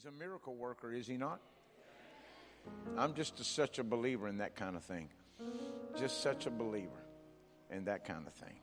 He's 0.00 0.06
a 0.06 0.18
miracle 0.18 0.54
worker, 0.54 0.94
is 0.94 1.06
he 1.06 1.18
not? 1.18 1.40
I'm 2.96 3.12
just 3.12 3.38
a, 3.38 3.44
such 3.44 3.78
a 3.78 3.84
believer 3.84 4.28
in 4.28 4.38
that 4.38 4.56
kind 4.56 4.74
of 4.74 4.82
thing. 4.82 5.10
Just 5.98 6.22
such 6.22 6.46
a 6.46 6.50
believer 6.50 7.04
in 7.70 7.84
that 7.84 8.06
kind 8.06 8.26
of 8.26 8.32
thing. 8.32 8.54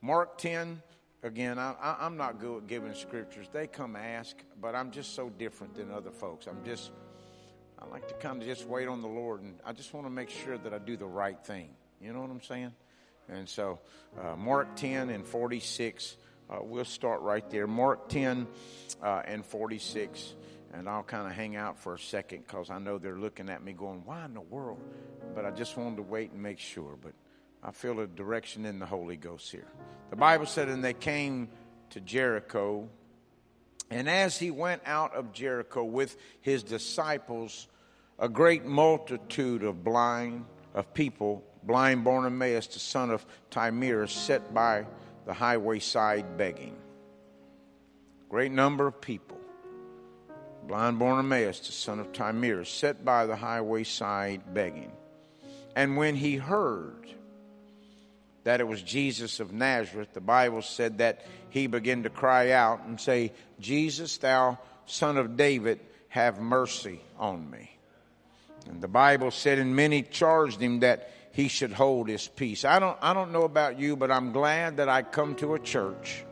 Mark 0.00 0.38
10, 0.38 0.80
again, 1.24 1.58
I, 1.58 1.96
am 1.98 2.16
not 2.16 2.38
good 2.38 2.58
at 2.58 2.66
giving 2.68 2.94
scriptures. 2.94 3.48
They 3.52 3.66
come 3.66 3.96
ask, 3.96 4.36
but 4.60 4.76
I'm 4.76 4.92
just 4.92 5.16
so 5.16 5.30
different 5.30 5.74
than 5.74 5.90
other 5.90 6.12
folks. 6.12 6.46
I'm 6.46 6.64
just, 6.64 6.92
I 7.82 7.86
like 7.86 8.06
to 8.06 8.14
kind 8.14 8.40
of 8.40 8.46
just 8.46 8.64
wait 8.68 8.86
on 8.86 9.02
the 9.02 9.08
Lord, 9.08 9.42
and 9.42 9.56
I 9.66 9.72
just 9.72 9.92
want 9.94 10.06
to 10.06 10.12
make 10.12 10.30
sure 10.30 10.58
that 10.58 10.72
I 10.72 10.78
do 10.78 10.96
the 10.96 11.06
right 11.06 11.44
thing. 11.44 11.70
You 12.00 12.12
know 12.12 12.20
what 12.20 12.30
I'm 12.30 12.42
saying? 12.42 12.72
And 13.28 13.48
so, 13.48 13.80
uh, 14.22 14.36
Mark 14.36 14.76
10 14.76 15.10
and 15.10 15.26
46, 15.26 16.16
uh, 16.48 16.58
we'll 16.60 16.84
start 16.84 17.20
right 17.22 17.50
there. 17.50 17.66
Mark 17.66 18.08
10 18.10 18.46
uh, 19.02 19.22
and 19.24 19.44
46 19.44 20.34
and 20.74 20.88
I'll 20.88 21.04
kind 21.04 21.26
of 21.26 21.32
hang 21.32 21.56
out 21.56 21.78
for 21.78 21.94
a 21.94 21.98
second 21.98 22.44
because 22.46 22.68
I 22.68 22.78
know 22.78 22.98
they're 22.98 23.18
looking 23.18 23.48
at 23.48 23.62
me 23.62 23.72
going, 23.72 24.02
why 24.04 24.24
in 24.24 24.34
the 24.34 24.40
world? 24.40 24.80
But 25.34 25.44
I 25.44 25.50
just 25.50 25.76
wanted 25.76 25.96
to 25.96 26.02
wait 26.02 26.32
and 26.32 26.42
make 26.42 26.58
sure. 26.58 26.96
But 27.00 27.12
I 27.62 27.70
feel 27.70 28.00
a 28.00 28.06
direction 28.06 28.66
in 28.66 28.78
the 28.78 28.86
Holy 28.86 29.16
Ghost 29.16 29.50
here. 29.50 29.68
The 30.10 30.16
Bible 30.16 30.46
said, 30.46 30.68
and 30.68 30.82
they 30.82 30.92
came 30.92 31.48
to 31.90 32.00
Jericho. 32.00 32.88
And 33.90 34.08
as 34.08 34.36
he 34.36 34.50
went 34.50 34.82
out 34.84 35.14
of 35.14 35.32
Jericho 35.32 35.84
with 35.84 36.16
his 36.40 36.64
disciples, 36.64 37.68
a 38.18 38.28
great 38.28 38.64
multitude 38.64 39.62
of 39.62 39.84
blind, 39.84 40.44
of 40.74 40.92
people, 40.92 41.44
blind 41.62 42.02
Bartimaeus, 42.04 42.66
the 42.66 42.80
son 42.80 43.10
of 43.10 43.24
Timaeus, 43.50 44.12
sat 44.12 44.52
by 44.52 44.86
the 45.24 45.32
highway 45.32 45.78
side 45.78 46.36
begging. 46.36 46.76
Great 48.28 48.50
number 48.50 48.88
of 48.88 49.00
people 49.00 49.38
blind 50.66 50.98
Bartimaeus, 50.98 51.60
the 51.60 51.72
son 51.72 52.00
of 52.00 52.12
Timaeus, 52.12 52.68
sat 52.68 53.04
by 53.04 53.26
the 53.26 53.36
highway 53.36 53.84
side 53.84 54.54
begging. 54.54 54.92
And 55.76 55.96
when 55.96 56.14
he 56.14 56.36
heard 56.36 57.06
that 58.44 58.60
it 58.60 58.68
was 58.68 58.82
Jesus 58.82 59.40
of 59.40 59.52
Nazareth, 59.52 60.12
the 60.12 60.20
Bible 60.20 60.62
said 60.62 60.98
that 60.98 61.24
he 61.50 61.66
began 61.66 62.02
to 62.02 62.10
cry 62.10 62.52
out 62.52 62.84
and 62.86 63.00
say, 63.00 63.32
Jesus, 63.60 64.18
thou 64.18 64.58
son 64.86 65.16
of 65.16 65.36
David, 65.36 65.80
have 66.08 66.40
mercy 66.40 67.00
on 67.18 67.50
me. 67.50 67.70
And 68.68 68.80
the 68.80 68.88
Bible 68.88 69.30
said, 69.30 69.58
and 69.58 69.74
many 69.74 70.02
charged 70.02 70.60
him 70.60 70.80
that 70.80 71.10
he 71.32 71.48
should 71.48 71.72
hold 71.72 72.08
his 72.08 72.28
peace. 72.28 72.64
I 72.64 72.78
don't, 72.78 72.96
I 73.02 73.12
don't 73.12 73.32
know 73.32 73.42
about 73.42 73.78
you, 73.78 73.96
but 73.96 74.10
I'm 74.10 74.32
glad 74.32 74.76
that 74.76 74.88
I 74.88 75.02
come 75.02 75.34
to 75.36 75.54
a 75.54 75.58
church 75.58 76.24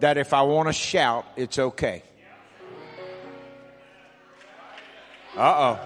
that 0.00 0.18
if 0.18 0.32
I 0.32 0.42
want 0.42 0.68
to 0.68 0.72
shout, 0.72 1.26
it's 1.36 1.58
okay. 1.58 2.02
Uh 5.38 5.76
oh. 5.76 5.80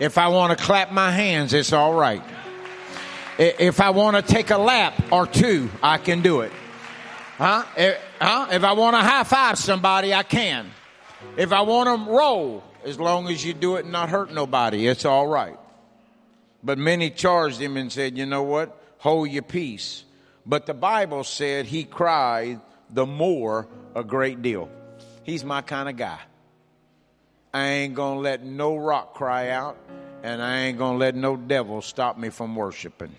If 0.00 0.18
I 0.18 0.26
want 0.26 0.58
to 0.58 0.64
clap 0.64 0.90
my 0.90 1.12
hands, 1.12 1.52
it's 1.52 1.72
all 1.72 1.94
right. 1.94 2.22
If 3.38 3.80
I 3.80 3.90
want 3.90 4.16
to 4.16 4.22
take 4.22 4.50
a 4.50 4.58
lap 4.58 5.12
or 5.12 5.24
two, 5.24 5.70
I 5.80 5.98
can 5.98 6.20
do 6.20 6.40
it. 6.40 6.50
Huh? 7.36 7.64
If, 7.76 8.00
huh? 8.20 8.48
if 8.50 8.64
I 8.64 8.72
want 8.72 8.96
to 8.96 9.00
high 9.00 9.22
five 9.22 9.56
somebody, 9.56 10.12
I 10.12 10.24
can. 10.24 10.68
If 11.36 11.52
I 11.52 11.60
want 11.60 12.06
to 12.06 12.10
roll, 12.10 12.64
as 12.84 12.98
long 12.98 13.28
as 13.28 13.44
you 13.44 13.54
do 13.54 13.76
it 13.76 13.84
and 13.84 13.92
not 13.92 14.08
hurt 14.08 14.32
nobody, 14.32 14.88
it's 14.88 15.04
all 15.04 15.28
right. 15.28 15.56
But 16.64 16.78
many 16.78 17.10
charged 17.10 17.60
him 17.60 17.76
and 17.76 17.92
said, 17.92 18.18
You 18.18 18.26
know 18.26 18.42
what? 18.42 18.76
Hold 18.98 19.30
your 19.30 19.42
peace. 19.42 20.04
But 20.44 20.66
the 20.66 20.74
Bible 20.74 21.22
said 21.22 21.66
he 21.66 21.84
cried 21.84 22.60
the 22.90 23.06
more 23.06 23.68
a 23.94 24.02
great 24.02 24.42
deal. 24.42 24.68
He's 25.22 25.44
my 25.44 25.62
kind 25.62 25.88
of 25.88 25.96
guy. 25.96 26.18
I 27.52 27.66
ain't 27.66 27.94
going 27.94 28.18
to 28.18 28.20
let 28.20 28.44
no 28.44 28.76
rock 28.76 29.14
cry 29.14 29.50
out, 29.50 29.78
and 30.22 30.42
I 30.42 30.60
ain't 30.60 30.78
going 30.78 30.94
to 30.94 30.98
let 30.98 31.14
no 31.14 31.36
devil 31.36 31.80
stop 31.80 32.18
me 32.18 32.28
from 32.28 32.54
worshiping. 32.54 33.14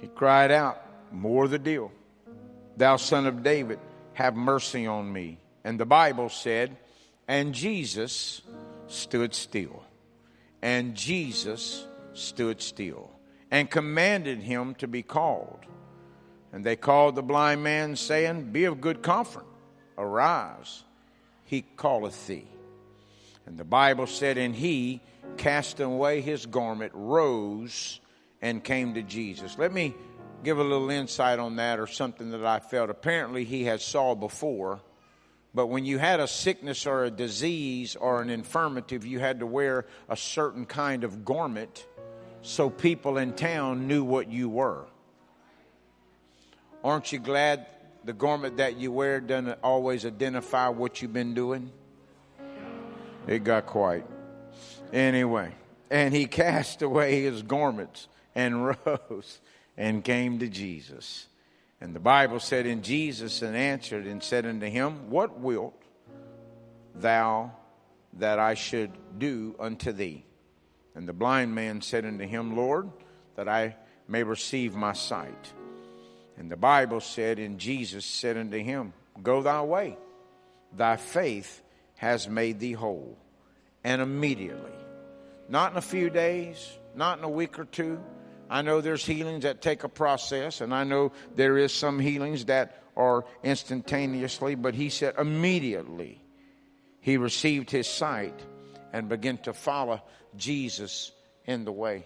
He 0.00 0.08
cried 0.08 0.50
out, 0.50 0.82
More 1.10 1.48
the 1.48 1.58
deal. 1.58 1.90
Thou 2.76 2.96
son 2.96 3.26
of 3.26 3.42
David, 3.42 3.78
have 4.12 4.36
mercy 4.36 4.86
on 4.86 5.12
me. 5.12 5.38
And 5.64 5.80
the 5.80 5.86
Bible 5.86 6.28
said, 6.28 6.76
And 7.26 7.54
Jesus 7.54 8.42
stood 8.86 9.34
still. 9.34 9.82
And 10.60 10.94
Jesus 10.94 11.86
stood 12.12 12.60
still 12.60 13.10
and 13.50 13.70
commanded 13.70 14.40
him 14.40 14.74
to 14.76 14.86
be 14.86 15.02
called. 15.02 15.60
And 16.52 16.64
they 16.64 16.76
called 16.76 17.14
the 17.14 17.22
blind 17.22 17.62
man, 17.62 17.96
saying, 17.96 18.52
Be 18.52 18.64
of 18.64 18.80
good 18.80 19.02
comfort 19.02 19.47
Arise, 19.98 20.84
he 21.44 21.62
calleth 21.76 22.26
thee. 22.26 22.46
And 23.46 23.58
the 23.58 23.64
Bible 23.64 24.06
said, 24.06 24.38
And 24.38 24.54
he, 24.54 25.00
casting 25.36 25.86
away 25.86 26.20
his 26.20 26.46
garment, 26.46 26.92
rose 26.94 28.00
and 28.40 28.62
came 28.62 28.94
to 28.94 29.02
Jesus. 29.02 29.58
Let 29.58 29.72
me 29.72 29.94
give 30.44 30.58
a 30.58 30.62
little 30.62 30.90
insight 30.90 31.38
on 31.38 31.56
that 31.56 31.80
or 31.80 31.86
something 31.86 32.30
that 32.30 32.44
I 32.44 32.60
felt. 32.60 32.90
Apparently, 32.90 33.44
he 33.44 33.64
had 33.64 33.80
saw 33.80 34.14
before. 34.14 34.80
But 35.54 35.66
when 35.66 35.84
you 35.84 35.98
had 35.98 36.20
a 36.20 36.28
sickness 36.28 36.86
or 36.86 37.04
a 37.04 37.10
disease 37.10 37.96
or 37.96 38.20
an 38.20 38.30
infirmity, 38.30 38.98
you 39.02 39.18
had 39.18 39.40
to 39.40 39.46
wear 39.46 39.86
a 40.08 40.16
certain 40.16 40.66
kind 40.66 41.04
of 41.04 41.24
garment 41.24 41.86
so 42.42 42.70
people 42.70 43.18
in 43.18 43.32
town 43.32 43.88
knew 43.88 44.04
what 44.04 44.30
you 44.30 44.48
were. 44.48 44.86
Aren't 46.84 47.12
you 47.12 47.18
glad 47.18 47.66
the 48.08 48.14
garment 48.14 48.56
that 48.56 48.78
you 48.78 48.90
wear 48.90 49.20
doesn't 49.20 49.58
always 49.62 50.06
identify 50.06 50.70
what 50.70 51.02
you've 51.02 51.12
been 51.12 51.34
doing. 51.34 51.70
It 53.26 53.44
got 53.44 53.66
quiet. 53.66 54.06
Anyway, 54.94 55.54
and 55.90 56.14
he 56.14 56.24
cast 56.44 56.80
away 56.80 57.20
his 57.20 57.42
garments 57.42 58.08
and 58.34 58.64
rose 58.86 59.40
and 59.76 60.02
came 60.02 60.38
to 60.38 60.48
Jesus. 60.48 61.26
And 61.82 61.94
the 61.94 62.00
Bible 62.00 62.40
said, 62.40 62.64
And 62.64 62.82
Jesus 62.82 63.42
and 63.42 63.54
answered 63.54 64.06
and 64.06 64.22
said 64.22 64.46
unto 64.46 64.68
him, 64.68 65.10
What 65.10 65.38
wilt 65.38 65.74
thou 66.94 67.52
that 68.14 68.38
I 68.38 68.54
should 68.54 68.92
do 69.18 69.54
unto 69.60 69.92
thee? 69.92 70.24
And 70.94 71.06
the 71.06 71.12
blind 71.12 71.54
man 71.54 71.82
said 71.82 72.06
unto 72.06 72.26
him, 72.26 72.56
Lord, 72.56 72.88
that 73.36 73.50
I 73.50 73.76
may 74.08 74.22
receive 74.22 74.74
my 74.74 74.94
sight. 74.94 75.52
And 76.38 76.50
the 76.50 76.56
Bible 76.56 77.00
said, 77.00 77.38
and 77.38 77.58
Jesus 77.58 78.04
said 78.04 78.36
unto 78.36 78.58
him, 78.58 78.92
Go 79.22 79.42
thy 79.42 79.62
way, 79.62 79.96
thy 80.72 80.96
faith 80.96 81.62
has 81.96 82.28
made 82.28 82.60
thee 82.60 82.72
whole. 82.72 83.18
And 83.82 84.00
immediately, 84.00 84.72
not 85.48 85.72
in 85.72 85.78
a 85.78 85.82
few 85.82 86.10
days, 86.10 86.70
not 86.94 87.18
in 87.18 87.24
a 87.24 87.28
week 87.28 87.58
or 87.58 87.64
two. 87.64 88.00
I 88.48 88.62
know 88.62 88.80
there's 88.80 89.04
healings 89.04 89.42
that 89.42 89.60
take 89.60 89.84
a 89.84 89.88
process, 89.88 90.60
and 90.60 90.72
I 90.72 90.84
know 90.84 91.12
there 91.34 91.58
is 91.58 91.72
some 91.72 91.98
healings 91.98 92.46
that 92.46 92.82
are 92.96 93.24
instantaneously, 93.42 94.54
but 94.54 94.74
he 94.74 94.90
said 94.90 95.14
immediately 95.18 96.22
he 97.00 97.16
received 97.16 97.70
his 97.70 97.86
sight 97.86 98.34
and 98.92 99.08
began 99.08 99.38
to 99.38 99.52
follow 99.52 100.02
Jesus 100.36 101.12
in 101.46 101.64
the 101.64 101.72
way. 101.72 102.04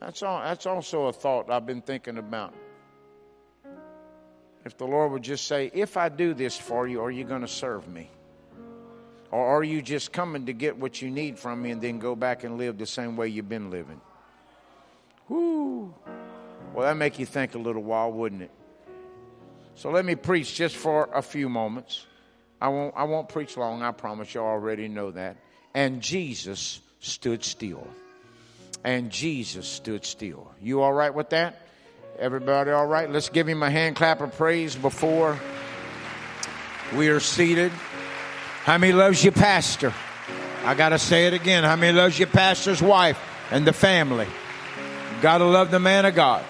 That's, 0.00 0.22
all, 0.22 0.40
that's 0.42 0.66
also 0.66 1.06
a 1.06 1.12
thought 1.12 1.50
I've 1.50 1.66
been 1.66 1.82
thinking 1.82 2.18
about 2.18 2.54
if 4.64 4.76
the 4.76 4.86
Lord 4.86 5.12
would 5.12 5.22
just 5.22 5.46
say, 5.46 5.70
If 5.72 5.96
I 5.96 6.08
do 6.08 6.34
this 6.34 6.56
for 6.56 6.86
you, 6.86 7.02
are 7.02 7.10
you 7.10 7.24
going 7.24 7.42
to 7.42 7.48
serve 7.48 7.88
me? 7.88 8.10
Or 9.30 9.46
are 9.46 9.64
you 9.64 9.80
just 9.80 10.12
coming 10.12 10.46
to 10.46 10.52
get 10.52 10.76
what 10.76 11.00
you 11.00 11.10
need 11.10 11.38
from 11.38 11.62
me 11.62 11.70
and 11.70 11.80
then 11.80 11.98
go 11.98 12.14
back 12.14 12.44
and 12.44 12.58
live 12.58 12.76
the 12.76 12.86
same 12.86 13.16
way 13.16 13.28
you've 13.28 13.48
been 13.48 13.70
living? 13.70 14.00
Whoo! 15.28 15.94
Well, 16.74 16.86
that 16.86 16.96
make 16.96 17.18
you 17.18 17.26
think 17.26 17.54
a 17.54 17.58
little 17.58 17.82
while, 17.82 18.12
wouldn't 18.12 18.42
it? 18.42 18.50
So 19.74 19.90
let 19.90 20.04
me 20.04 20.16
preach 20.16 20.54
just 20.54 20.76
for 20.76 21.08
a 21.14 21.22
few 21.22 21.48
moments. 21.48 22.06
I 22.60 22.68
won't, 22.68 22.94
I 22.96 23.04
won't 23.04 23.28
preach 23.28 23.56
long, 23.56 23.82
I 23.82 23.90
promise 23.90 24.34
you 24.34 24.40
already 24.40 24.86
know 24.88 25.10
that. 25.12 25.36
And 25.74 26.02
Jesus 26.02 26.80
stood 27.00 27.42
still. 27.42 27.86
And 28.84 29.10
Jesus 29.10 29.66
stood 29.66 30.04
still. 30.04 30.52
You 30.60 30.82
all 30.82 30.92
right 30.92 31.14
with 31.14 31.30
that? 31.30 31.66
Everybody 32.18 32.70
all 32.70 32.86
right? 32.86 33.10
Let's 33.10 33.30
give 33.30 33.48
him 33.48 33.62
a 33.62 33.70
hand 33.70 33.96
clap 33.96 34.20
of 34.20 34.36
praise 34.36 34.76
before 34.76 35.38
we 36.94 37.08
are 37.08 37.20
seated. 37.20 37.72
How 38.64 38.78
many 38.78 38.92
loves 38.92 39.24
your 39.24 39.32
pastor? 39.32 39.94
I 40.64 40.74
got 40.74 40.90
to 40.90 40.98
say 40.98 41.26
it 41.26 41.32
again. 41.32 41.64
How 41.64 41.74
many 41.74 41.96
loves 41.96 42.18
your 42.18 42.28
pastor's 42.28 42.82
wife 42.82 43.18
and 43.50 43.66
the 43.66 43.72
family? 43.72 44.28
Got 45.22 45.38
to 45.38 45.44
love 45.44 45.70
the 45.70 45.80
man 45.80 46.04
of 46.04 46.14
God. 46.14 46.44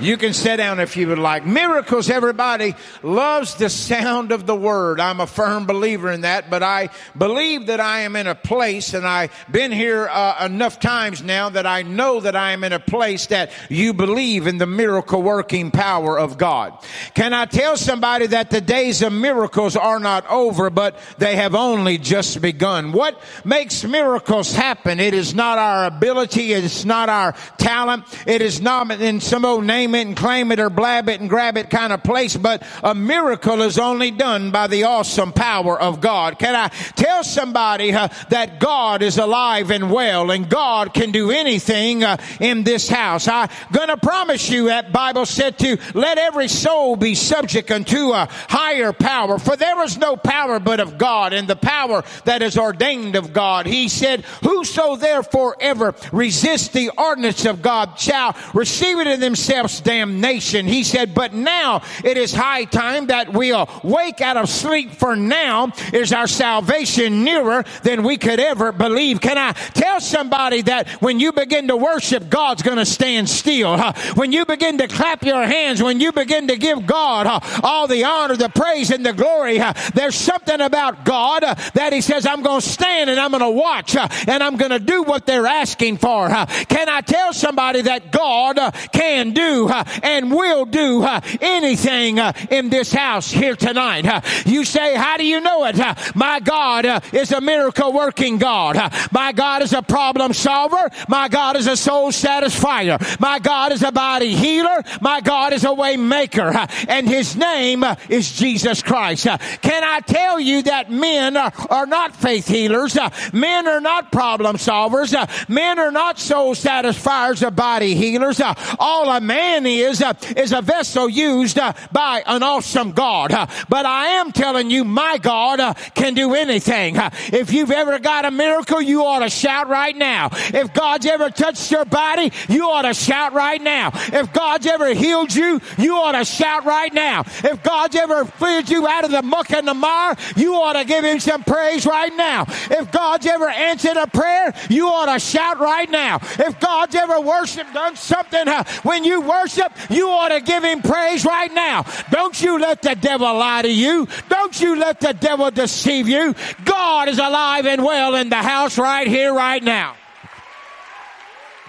You 0.00 0.16
can 0.16 0.32
sit 0.32 0.56
down 0.56 0.80
if 0.80 0.96
you 0.96 1.06
would 1.08 1.20
like. 1.20 1.46
Miracles, 1.46 2.10
everybody 2.10 2.74
loves 3.04 3.54
the 3.54 3.70
sound 3.70 4.32
of 4.32 4.44
the 4.44 4.54
word. 4.54 4.98
I'm 4.98 5.20
a 5.20 5.26
firm 5.26 5.66
believer 5.66 6.10
in 6.10 6.22
that, 6.22 6.50
but 6.50 6.64
I 6.64 6.90
believe 7.16 7.66
that 7.66 7.78
I 7.78 8.00
am 8.00 8.16
in 8.16 8.26
a 8.26 8.34
place, 8.34 8.92
and 8.92 9.06
I've 9.06 9.30
been 9.48 9.70
here 9.70 10.08
uh, 10.10 10.46
enough 10.46 10.80
times 10.80 11.22
now 11.22 11.48
that 11.50 11.64
I 11.64 11.82
know 11.82 12.18
that 12.20 12.34
I 12.34 12.52
am 12.52 12.64
in 12.64 12.72
a 12.72 12.80
place 12.80 13.26
that 13.26 13.52
you 13.68 13.94
believe 13.94 14.48
in 14.48 14.58
the 14.58 14.66
miracle 14.66 15.22
working 15.22 15.70
power 15.70 16.18
of 16.18 16.38
God. 16.38 16.76
Can 17.14 17.32
I 17.32 17.44
tell 17.44 17.76
somebody 17.76 18.26
that 18.26 18.50
the 18.50 18.60
days 18.60 19.00
of 19.00 19.12
miracles 19.12 19.76
are 19.76 20.00
not 20.00 20.28
over, 20.28 20.70
but 20.70 20.98
they 21.18 21.36
have 21.36 21.54
only 21.54 21.98
just 21.98 22.42
begun? 22.42 22.90
What 22.90 23.20
makes 23.44 23.84
miracles 23.84 24.54
happen? 24.54 24.98
It 24.98 25.14
is 25.14 25.34
not 25.34 25.58
our 25.58 25.84
ability, 25.84 26.52
it's 26.52 26.84
not 26.84 27.08
our 27.08 27.32
talent, 27.58 28.04
it 28.26 28.42
is 28.42 28.60
not 28.60 28.90
in 28.90 29.20
some 29.20 29.44
old 29.44 29.64
name 29.64 29.83
name 29.84 29.94
it 29.94 30.06
and 30.06 30.16
claim 30.16 30.50
it 30.50 30.58
or 30.58 30.70
blab 30.70 31.08
it 31.08 31.20
and 31.20 31.28
grab 31.28 31.56
it 31.56 31.68
kind 31.68 31.92
of 31.92 32.02
place, 32.02 32.36
but 32.36 32.62
a 32.82 32.94
miracle 32.94 33.60
is 33.60 33.78
only 33.78 34.10
done 34.10 34.50
by 34.50 34.66
the 34.66 34.84
awesome 34.84 35.32
power 35.32 35.78
of 35.78 36.00
God. 36.00 36.38
Can 36.38 36.54
I 36.54 36.68
tell 36.68 37.22
somebody 37.22 37.92
uh, 37.92 38.08
that 38.30 38.60
God 38.60 39.02
is 39.02 39.18
alive 39.18 39.70
and 39.70 39.90
well 39.90 40.30
and 40.30 40.48
God 40.48 40.94
can 40.94 41.10
do 41.10 41.30
anything 41.30 42.02
uh, 42.02 42.16
in 42.40 42.64
this 42.64 42.88
house? 42.88 43.28
I'm 43.28 43.50
gonna 43.72 43.96
promise 43.96 44.48
you 44.48 44.66
that 44.66 44.92
Bible 44.92 45.26
said 45.26 45.58
to 45.58 45.78
let 45.94 46.16
every 46.16 46.48
soul 46.48 46.96
be 46.96 47.14
subject 47.14 47.70
unto 47.70 48.12
a 48.12 48.28
higher 48.48 48.92
power, 48.92 49.38
for 49.38 49.56
there 49.56 49.82
is 49.84 49.98
no 49.98 50.16
power 50.16 50.58
but 50.60 50.80
of 50.80 50.96
God 50.96 51.32
and 51.32 51.46
the 51.46 51.56
power 51.56 52.04
that 52.24 52.42
is 52.42 52.56
ordained 52.56 53.16
of 53.16 53.32
God. 53.32 53.66
He 53.66 53.88
said, 53.88 54.24
whoso 54.42 54.96
therefore 54.96 55.56
ever 55.60 55.94
resists 56.12 56.68
the 56.68 56.90
ordinance 56.96 57.44
of 57.44 57.60
God 57.60 57.98
shall 57.98 58.34
receive 58.54 58.98
it 58.98 59.06
in 59.06 59.20
themselves 59.20 59.73
damnation. 59.80 60.66
He 60.66 60.82
said, 60.84 61.14
but 61.14 61.32
now 61.32 61.82
it 62.04 62.16
is 62.16 62.32
high 62.34 62.64
time 62.64 63.06
that 63.06 63.32
we 63.32 63.54
wake 63.82 64.20
out 64.20 64.36
of 64.36 64.48
sleep 64.48 64.92
for 64.92 65.16
now 65.16 65.72
is 65.92 66.12
our 66.12 66.26
salvation 66.26 67.24
nearer 67.24 67.64
than 67.82 68.02
we 68.02 68.16
could 68.16 68.40
ever 68.40 68.72
believe. 68.72 69.20
Can 69.20 69.38
I 69.38 69.52
tell 69.52 70.00
somebody 70.00 70.62
that 70.62 70.88
when 71.02 71.20
you 71.20 71.32
begin 71.32 71.68
to 71.68 71.76
worship, 71.76 72.28
God's 72.28 72.62
going 72.62 72.78
to 72.78 72.86
stand 72.86 73.28
still. 73.28 73.78
When 74.14 74.32
you 74.32 74.44
begin 74.44 74.78
to 74.78 74.88
clap 74.88 75.22
your 75.22 75.44
hands, 75.44 75.82
when 75.82 76.00
you 76.00 76.12
begin 76.12 76.48
to 76.48 76.56
give 76.56 76.86
God 76.86 77.42
all 77.62 77.86
the 77.86 78.04
honor, 78.04 78.36
the 78.36 78.48
praise, 78.48 78.90
and 78.90 79.04
the 79.04 79.12
glory, 79.12 79.60
there's 79.94 80.14
something 80.14 80.60
about 80.60 81.04
God 81.04 81.42
that 81.42 81.92
He 81.92 82.00
says, 82.00 82.26
I'm 82.26 82.42
going 82.42 82.60
to 82.60 82.68
stand 82.68 83.10
and 83.10 83.18
I'm 83.18 83.30
going 83.30 83.42
to 83.42 83.50
watch 83.50 83.96
and 83.96 84.42
I'm 84.42 84.56
going 84.56 84.70
to 84.70 84.78
do 84.78 85.02
what 85.02 85.26
they're 85.26 85.46
asking 85.46 85.98
for. 85.98 86.28
Can 86.28 86.88
I 86.88 87.00
tell 87.00 87.32
somebody 87.32 87.82
that 87.82 88.12
God 88.12 88.58
can 88.92 89.32
do 89.32 89.63
uh, 89.68 89.84
and 90.02 90.30
will 90.30 90.64
do 90.64 91.02
uh, 91.02 91.20
anything 91.40 92.18
uh, 92.18 92.32
in 92.50 92.70
this 92.70 92.92
house 92.92 93.30
here 93.30 93.56
tonight. 93.56 94.06
Uh, 94.06 94.20
you 94.44 94.64
say, 94.64 94.94
how 94.94 95.16
do 95.16 95.24
you 95.24 95.40
know 95.40 95.64
it? 95.64 95.78
Uh, 95.78 95.94
my 96.14 96.40
God 96.40 96.86
uh, 96.86 97.00
is 97.12 97.32
a 97.32 97.40
miracle 97.40 97.92
working 97.92 98.38
God. 98.38 98.76
My 99.12 99.32
God 99.32 99.62
is 99.62 99.72
a 99.72 99.82
problem 99.82 100.32
solver. 100.32 100.90
My 101.08 101.28
God 101.28 101.56
is 101.56 101.66
a 101.66 101.76
soul 101.76 102.10
satisfier. 102.10 102.98
My 103.20 103.38
God 103.38 103.72
is 103.72 103.82
a 103.82 103.92
body 103.92 104.34
healer. 104.34 104.82
My 105.00 105.20
God 105.20 105.52
is 105.52 105.64
a 105.64 105.72
way 105.72 105.96
maker. 105.96 106.52
And 106.88 107.08
his 107.08 107.36
name 107.36 107.84
is 108.08 108.32
Jesus 108.32 108.82
Christ. 108.82 109.26
Can 109.62 109.84
I 109.84 110.00
tell 110.00 110.40
you 110.40 110.62
that 110.62 110.90
men 110.90 111.36
are 111.36 111.86
not 111.86 112.16
faith 112.16 112.48
healers? 112.48 112.96
Men 113.32 113.66
are 113.66 113.80
not 113.80 114.10
problem 114.10 114.56
solvers. 114.56 115.14
Men 115.48 115.78
are 115.78 115.92
not 115.92 116.18
soul 116.18 116.54
satisfiers 116.54 117.42
or 117.42 117.50
body 117.50 117.94
healers. 117.94 118.40
All 118.78 119.08
a 119.10 119.20
man 119.20 119.53
is, 119.62 120.02
uh, 120.02 120.14
is 120.36 120.52
a 120.52 120.60
vessel 120.62 121.08
used 121.08 121.58
uh, 121.58 121.72
by 121.92 122.22
an 122.26 122.42
awesome 122.42 122.92
God. 122.92 123.32
Uh, 123.32 123.46
but 123.68 123.86
I 123.86 124.06
am 124.18 124.32
telling 124.32 124.70
you, 124.70 124.84
my 124.84 125.18
God 125.18 125.60
uh, 125.60 125.74
can 125.94 126.14
do 126.14 126.34
anything. 126.34 126.96
If 127.32 127.52
you've 127.52 127.70
ever 127.70 127.98
got 128.00 128.24
a 128.24 128.30
miracle, 128.30 128.82
you 128.82 129.04
ought 129.04 129.20
to 129.20 129.30
shout 129.30 129.68
right 129.68 129.96
now. 129.96 130.30
If 130.32 130.74
God's 130.74 131.06
ever 131.06 131.30
touched 131.30 131.70
your 131.70 131.84
body, 131.84 132.32
you 132.48 132.68
ought 132.68 132.82
to 132.82 132.94
shout 132.94 133.32
right 133.32 133.62
now. 133.62 133.90
If 133.94 134.32
God's 134.32 134.66
ever 134.66 134.92
healed 134.92 135.34
you, 135.34 135.60
you 135.78 135.96
ought 135.96 136.12
to 136.12 136.24
shout 136.24 136.64
right 136.64 136.92
now. 136.92 137.20
If 137.44 137.62
God's 137.62 137.94
ever 137.96 138.24
freed 138.24 138.68
you 138.68 138.86
out 138.88 139.04
of 139.04 139.12
the 139.12 139.22
muck 139.22 139.50
and 139.52 139.68
the 139.68 139.74
mire, 139.74 140.16
you 140.36 140.54
ought 140.54 140.72
to 140.72 140.84
give 140.84 141.04
him 141.04 141.20
some 141.20 141.44
praise 141.44 141.86
right 141.86 142.14
now. 142.16 142.44
If 142.48 142.90
God's 142.90 143.26
ever 143.26 143.48
answered 143.48 143.96
a 143.96 144.08
prayer, 144.08 144.52
you 144.68 144.88
ought 144.88 145.12
to 145.12 145.20
shout 145.20 145.60
right 145.60 145.88
now. 145.88 146.18
If 146.22 146.58
God's 146.58 146.94
ever 146.96 147.20
worshiped, 147.20 147.72
done 147.72 147.96
something 147.96 148.48
when 148.82 149.04
you 149.04 149.20
worship, 149.20 149.43
worship, 149.44 149.72
you 149.90 150.08
ought 150.08 150.30
to 150.30 150.40
give 150.40 150.64
him 150.64 150.80
praise 150.80 151.24
right 151.24 151.52
now. 151.52 151.84
Don't 152.10 152.40
you 152.40 152.58
let 152.58 152.80
the 152.80 152.94
devil 152.94 153.26
lie 153.26 153.62
to 153.62 153.70
you. 153.70 154.08
Don't 154.28 154.58
you 154.58 154.76
let 154.76 155.00
the 155.00 155.12
devil 155.12 155.50
deceive 155.50 156.08
you. 156.08 156.34
God 156.64 157.08
is 157.08 157.18
alive 157.18 157.66
and 157.66 157.84
well 157.84 158.14
in 158.14 158.30
the 158.30 158.36
house 158.36 158.78
right 158.78 159.06
here, 159.06 159.34
right 159.34 159.62
now. 159.62 159.96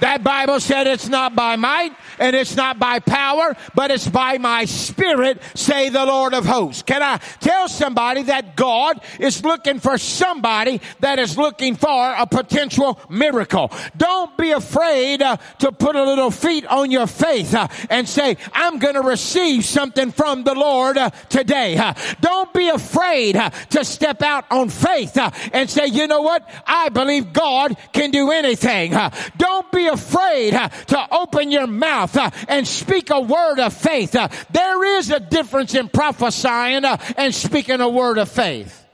That 0.01 0.23
Bible 0.23 0.59
said 0.59 0.87
it's 0.87 1.07
not 1.07 1.35
by 1.35 1.55
might, 1.55 1.95
and 2.19 2.35
it's 2.35 2.55
not 2.55 2.77
by 2.79 2.99
power, 2.99 3.55
but 3.75 3.91
it's 3.91 4.07
by 4.07 4.37
my 4.37 4.65
spirit, 4.65 5.41
say 5.53 5.89
the 5.89 6.05
Lord 6.05 6.33
of 6.33 6.45
hosts. 6.45 6.83
Can 6.83 7.01
I 7.01 7.17
tell 7.39 7.69
somebody 7.69 8.23
that 8.23 8.57
God 8.57 8.99
is 9.19 9.43
looking 9.43 9.79
for 9.79 9.97
somebody 9.97 10.81
that 10.99 11.17
is 11.17 11.37
looking 11.37 11.75
for 11.75 12.13
a 12.17 12.27
potential 12.27 12.99
miracle? 13.09 13.71
Don't 13.95 14.35
be 14.37 14.51
afraid 14.51 15.21
uh, 15.21 15.37
to 15.59 15.71
put 15.71 15.95
a 15.95 16.03
little 16.03 16.31
feet 16.31 16.65
on 16.65 16.91
your 16.91 17.07
faith 17.07 17.53
uh, 17.53 17.67
and 17.89 18.07
say, 18.07 18.37
I'm 18.51 18.79
going 18.79 18.95
to 18.95 19.01
receive 19.01 19.63
something 19.63 20.11
from 20.11 20.43
the 20.43 20.55
Lord 20.55 20.97
uh, 20.97 21.11
today. 21.29 21.77
Uh, 21.77 21.93
don't 22.19 22.53
be 22.53 22.67
afraid 22.67 23.37
uh, 23.37 23.49
to 23.69 23.85
step 23.85 24.21
out 24.21 24.45
on 24.51 24.69
faith 24.69 25.15
uh, 25.17 25.31
and 25.53 25.69
say, 25.69 25.87
you 25.87 26.07
know 26.07 26.21
what? 26.21 26.47
I 26.67 26.89
believe 26.89 27.31
God 27.31 27.77
can 27.93 28.11
do 28.11 28.31
anything. 28.31 28.93
Don't 29.37 29.71
be 29.71 29.84
afraid 29.87 30.51
to 30.51 31.07
open 31.11 31.51
your 31.51 31.67
mouth 31.67 32.15
uh, 32.17 32.31
and 32.47 32.67
speak 32.67 33.09
a 33.09 33.19
word 33.19 33.59
of 33.59 33.73
faith. 33.73 34.15
Uh, 34.15 34.27
there 34.51 34.83
is 34.97 35.11
a 35.11 35.19
difference 35.19 35.75
in 35.75 35.89
prophesying 35.89 36.85
uh, 36.85 36.97
and 37.17 37.33
speaking 37.33 37.81
a 37.81 37.89
word 37.89 38.17
of 38.17 38.29
faith. 38.29 38.85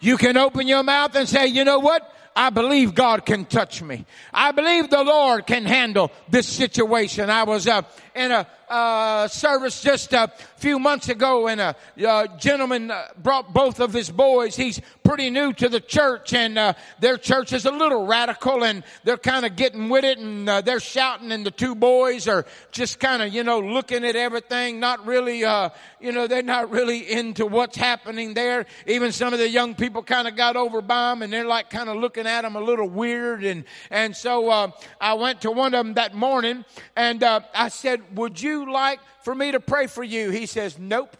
You 0.00 0.16
can 0.16 0.36
open 0.36 0.68
your 0.68 0.82
mouth 0.82 1.14
and 1.16 1.28
say, 1.28 1.46
you 1.46 1.64
know 1.64 1.78
what? 1.78 2.12
I 2.36 2.50
believe 2.50 2.94
God 2.94 3.24
can 3.24 3.46
touch 3.46 3.82
me. 3.82 4.04
I 4.32 4.52
believe 4.52 4.90
the 4.90 5.02
Lord 5.02 5.46
can 5.46 5.64
handle 5.64 6.12
this 6.28 6.46
situation. 6.46 7.30
I 7.30 7.44
was 7.44 7.66
uh, 7.66 7.80
in 8.16 8.32
a 8.32 8.46
uh, 8.68 9.28
service 9.28 9.80
just 9.80 10.12
a 10.12 10.30
few 10.56 10.78
months 10.78 11.08
ago, 11.08 11.46
and 11.46 11.60
a 11.60 11.76
uh, 12.04 12.26
gentleman 12.38 12.90
uh, 12.90 13.06
brought 13.22 13.52
both 13.52 13.78
of 13.78 13.92
his 13.92 14.10
boys. 14.10 14.56
He's 14.56 14.80
pretty 15.04 15.30
new 15.30 15.52
to 15.52 15.68
the 15.68 15.80
church, 15.80 16.32
and 16.32 16.58
uh, 16.58 16.72
their 16.98 17.16
church 17.16 17.52
is 17.52 17.66
a 17.66 17.70
little 17.70 18.06
radical, 18.06 18.64
and 18.64 18.82
they're 19.04 19.18
kind 19.18 19.46
of 19.46 19.54
getting 19.54 19.88
with 19.88 20.04
it, 20.04 20.18
and 20.18 20.48
uh, 20.48 20.62
they're 20.62 20.80
shouting, 20.80 21.30
and 21.30 21.46
the 21.46 21.50
two 21.50 21.74
boys 21.74 22.26
are 22.26 22.44
just 22.72 22.98
kind 22.98 23.22
of, 23.22 23.32
you 23.32 23.44
know, 23.44 23.60
looking 23.60 24.04
at 24.04 24.16
everything, 24.16 24.80
not 24.80 25.06
really, 25.06 25.44
uh, 25.44 25.68
you 26.00 26.10
know, 26.10 26.26
they're 26.26 26.42
not 26.42 26.70
really 26.70 27.10
into 27.10 27.46
what's 27.46 27.76
happening 27.76 28.34
there. 28.34 28.66
Even 28.86 29.12
some 29.12 29.32
of 29.32 29.38
the 29.38 29.48
young 29.48 29.74
people 29.74 30.02
kind 30.02 30.26
of 30.26 30.34
got 30.34 30.56
over 30.56 30.80
by 30.82 31.10
them, 31.10 31.22
and 31.22 31.32
they're 31.32 31.46
like 31.46 31.70
kind 31.70 31.88
of 31.88 31.96
looking 31.96 32.26
at 32.26 32.42
them 32.42 32.56
a 32.56 32.60
little 32.60 32.88
weird, 32.88 33.44
and 33.44 33.64
and 33.90 34.16
so 34.16 34.72
I 35.00 35.14
went 35.14 35.42
to 35.42 35.52
one 35.52 35.74
of 35.74 35.84
them 35.84 35.94
that 35.94 36.14
morning, 36.14 36.64
and 36.96 37.22
I 37.22 37.68
said, 37.68 38.02
"Would 38.14 38.40
you?" 38.40 38.66
like 38.76 39.00
for 39.22 39.34
me 39.34 39.52
to 39.52 39.60
pray 39.60 39.86
for 39.86 40.04
you? 40.04 40.30
He 40.30 40.46
says, 40.46 40.78
Nope. 40.78 41.16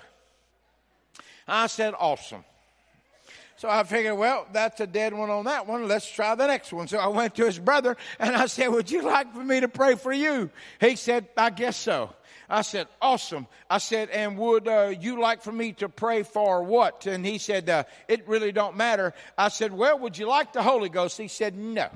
I 1.48 1.66
said, 1.66 1.94
Awesome. 1.98 2.44
So 3.58 3.70
I 3.70 3.84
figured, 3.84 4.18
well, 4.18 4.46
that's 4.52 4.80
a 4.82 4.86
dead 4.86 5.14
one 5.14 5.30
on 5.30 5.46
that 5.46 5.66
one. 5.66 5.88
Let's 5.88 6.10
try 6.10 6.34
the 6.34 6.46
next 6.46 6.74
one. 6.74 6.88
So 6.88 6.98
I 6.98 7.06
went 7.06 7.36
to 7.36 7.46
his 7.46 7.58
brother 7.58 7.96
and 8.18 8.36
I 8.36 8.46
said, 8.46 8.68
Would 8.68 8.90
you 8.90 9.02
like 9.02 9.32
for 9.32 9.42
me 9.42 9.60
to 9.60 9.68
pray 9.68 9.94
for 9.94 10.12
you? 10.12 10.50
He 10.80 10.96
said, 10.96 11.28
I 11.36 11.50
guess 11.50 11.76
so. 11.76 12.10
I 12.50 12.62
said, 12.62 12.86
Awesome. 13.00 13.46
I 13.70 13.78
said, 13.78 14.10
And 14.10 14.36
would 14.36 14.68
uh, 14.68 14.92
you 15.00 15.20
like 15.20 15.42
for 15.42 15.52
me 15.52 15.72
to 15.74 15.88
pray 15.88 16.22
for 16.22 16.62
what? 16.62 17.06
And 17.06 17.24
he 17.24 17.38
said, 17.38 17.70
uh, 17.70 17.84
It 18.08 18.28
really 18.28 18.52
don't 18.52 18.76
matter. 18.76 19.14
I 19.38 19.48
said, 19.48 19.72
Well, 19.72 19.98
would 20.00 20.18
you 20.18 20.28
like 20.28 20.52
the 20.52 20.62
Holy 20.62 20.90
Ghost? 20.90 21.16
He 21.16 21.28
said, 21.28 21.56
No. 21.56 21.88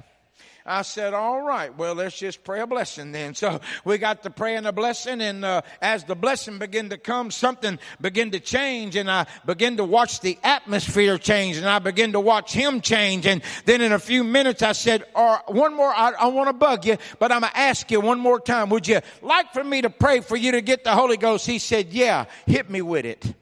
I 0.66 0.82
said, 0.82 1.14
all 1.14 1.40
right, 1.40 1.76
well, 1.76 1.94
let's 1.94 2.18
just 2.18 2.44
pray 2.44 2.60
a 2.60 2.66
blessing 2.66 3.12
then. 3.12 3.34
So 3.40 3.58
we 3.86 3.96
got 3.96 4.24
to 4.24 4.30
pray 4.30 4.56
and 4.56 4.66
a 4.66 4.72
blessing. 4.72 5.22
And 5.22 5.46
uh, 5.46 5.62
as 5.80 6.04
the 6.04 6.14
blessing 6.14 6.58
began 6.58 6.90
to 6.90 6.98
come, 6.98 7.30
something 7.30 7.78
began 7.98 8.32
to 8.32 8.40
change. 8.40 8.96
And 8.96 9.10
I 9.10 9.26
began 9.46 9.78
to 9.78 9.84
watch 9.84 10.20
the 10.20 10.38
atmosphere 10.42 11.16
change. 11.16 11.56
And 11.56 11.66
I 11.66 11.78
began 11.78 12.12
to 12.12 12.20
watch 12.20 12.52
him 12.52 12.82
change. 12.82 13.26
And 13.26 13.40
then 13.64 13.80
in 13.80 13.92
a 13.92 13.98
few 13.98 14.24
minutes, 14.24 14.60
I 14.60 14.72
said, 14.72 15.04
or 15.14 15.40
one 15.46 15.74
more, 15.74 15.88
I, 15.88 16.12
I 16.20 16.26
want 16.26 16.48
to 16.48 16.52
bug 16.52 16.84
you, 16.84 16.98
but 17.18 17.32
I'm 17.32 17.40
going 17.40 17.52
to 17.52 17.58
ask 17.58 17.90
you 17.90 18.00
one 18.00 18.18
more 18.18 18.38
time. 18.38 18.68
Would 18.68 18.86
you 18.86 19.00
like 19.22 19.54
for 19.54 19.64
me 19.64 19.80
to 19.80 19.90
pray 19.90 20.20
for 20.20 20.36
you 20.36 20.52
to 20.52 20.60
get 20.60 20.84
the 20.84 20.92
Holy 20.92 21.16
Ghost? 21.16 21.46
He 21.46 21.58
said, 21.58 21.94
yeah, 21.94 22.26
hit 22.46 22.68
me 22.68 22.82
with 22.82 23.06
it. 23.06 23.34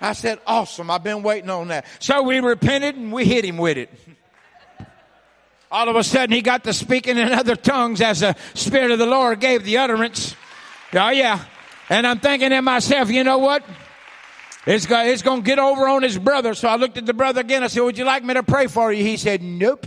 I 0.00 0.12
said, 0.12 0.38
awesome. 0.46 0.90
I've 0.90 1.02
been 1.02 1.22
waiting 1.22 1.50
on 1.50 1.68
that. 1.68 1.84
So 1.98 2.22
we 2.22 2.40
repented 2.40 2.96
and 2.96 3.12
we 3.12 3.24
hit 3.24 3.44
him 3.44 3.58
with 3.58 3.76
it. 3.76 3.90
all 5.70 5.88
of 5.88 5.96
a 5.96 6.04
sudden 6.04 6.34
he 6.34 6.42
got 6.42 6.64
to 6.64 6.72
speaking 6.72 7.18
in 7.18 7.32
other 7.32 7.56
tongues 7.56 8.00
as 8.00 8.20
the 8.20 8.36
Spirit 8.54 8.90
of 8.90 8.98
the 8.98 9.06
Lord 9.06 9.40
gave 9.40 9.64
the 9.64 9.78
utterance. 9.78 10.34
Oh 10.92 11.10
yeah. 11.10 11.44
And 11.90 12.06
I'm 12.06 12.20
thinking 12.20 12.50
to 12.50 12.60
myself, 12.60 13.10
you 13.10 13.24
know 13.24 13.38
what? 13.38 13.64
It's, 14.66 14.86
it's 14.90 15.22
going 15.22 15.42
to 15.42 15.46
get 15.46 15.58
over 15.58 15.88
on 15.88 16.02
his 16.02 16.18
brother. 16.18 16.52
So 16.52 16.68
I 16.68 16.76
looked 16.76 16.98
at 16.98 17.06
the 17.06 17.14
brother 17.14 17.40
again. 17.40 17.62
I 17.62 17.68
said, 17.68 17.82
would 17.82 17.96
you 17.96 18.04
like 18.04 18.22
me 18.22 18.34
to 18.34 18.42
pray 18.42 18.66
for 18.66 18.92
you? 18.92 19.02
He 19.02 19.16
said, 19.16 19.42
nope. 19.42 19.86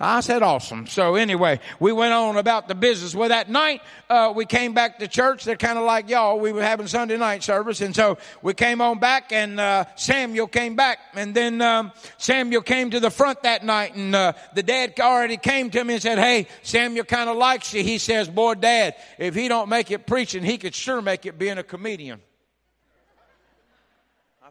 I 0.00 0.20
said, 0.20 0.42
awesome. 0.42 0.86
So 0.86 1.14
anyway, 1.14 1.60
we 1.80 1.92
went 1.92 2.12
on 2.12 2.36
about 2.36 2.68
the 2.68 2.74
business. 2.74 3.14
Well, 3.14 3.28
that 3.28 3.48
night, 3.48 3.82
uh, 4.08 4.32
we 4.34 4.46
came 4.46 4.74
back 4.74 4.98
to 4.98 5.08
church. 5.08 5.44
They're 5.44 5.56
kind 5.56 5.78
of 5.78 5.84
like 5.84 6.08
y'all. 6.08 6.38
We 6.38 6.52
were 6.52 6.62
having 6.62 6.86
Sunday 6.86 7.16
night 7.16 7.42
service. 7.42 7.80
And 7.80 7.94
so 7.94 8.18
we 8.42 8.54
came 8.54 8.80
on 8.80 8.98
back 8.98 9.32
and, 9.32 9.58
uh, 9.58 9.84
Samuel 9.96 10.46
came 10.46 10.76
back. 10.76 10.98
And 11.14 11.34
then, 11.34 11.60
um, 11.60 11.92
Samuel 12.16 12.62
came 12.62 12.90
to 12.90 13.00
the 13.00 13.10
front 13.10 13.42
that 13.42 13.64
night 13.64 13.94
and, 13.94 14.14
uh, 14.14 14.32
the 14.54 14.62
dad 14.62 14.94
already 15.00 15.36
came 15.36 15.70
to 15.70 15.84
me 15.84 15.94
and 15.94 16.02
said, 16.02 16.18
Hey, 16.18 16.46
Samuel 16.62 17.04
kind 17.04 17.28
of 17.28 17.36
likes 17.36 17.72
you. 17.74 17.82
He 17.82 17.98
says, 17.98 18.28
boy, 18.28 18.54
dad, 18.54 18.94
if 19.18 19.34
he 19.34 19.48
don't 19.48 19.68
make 19.68 19.90
it 19.90 20.06
preaching, 20.06 20.42
he 20.42 20.58
could 20.58 20.74
sure 20.74 21.00
make 21.02 21.26
it 21.26 21.38
being 21.38 21.58
a 21.58 21.62
comedian 21.62 22.20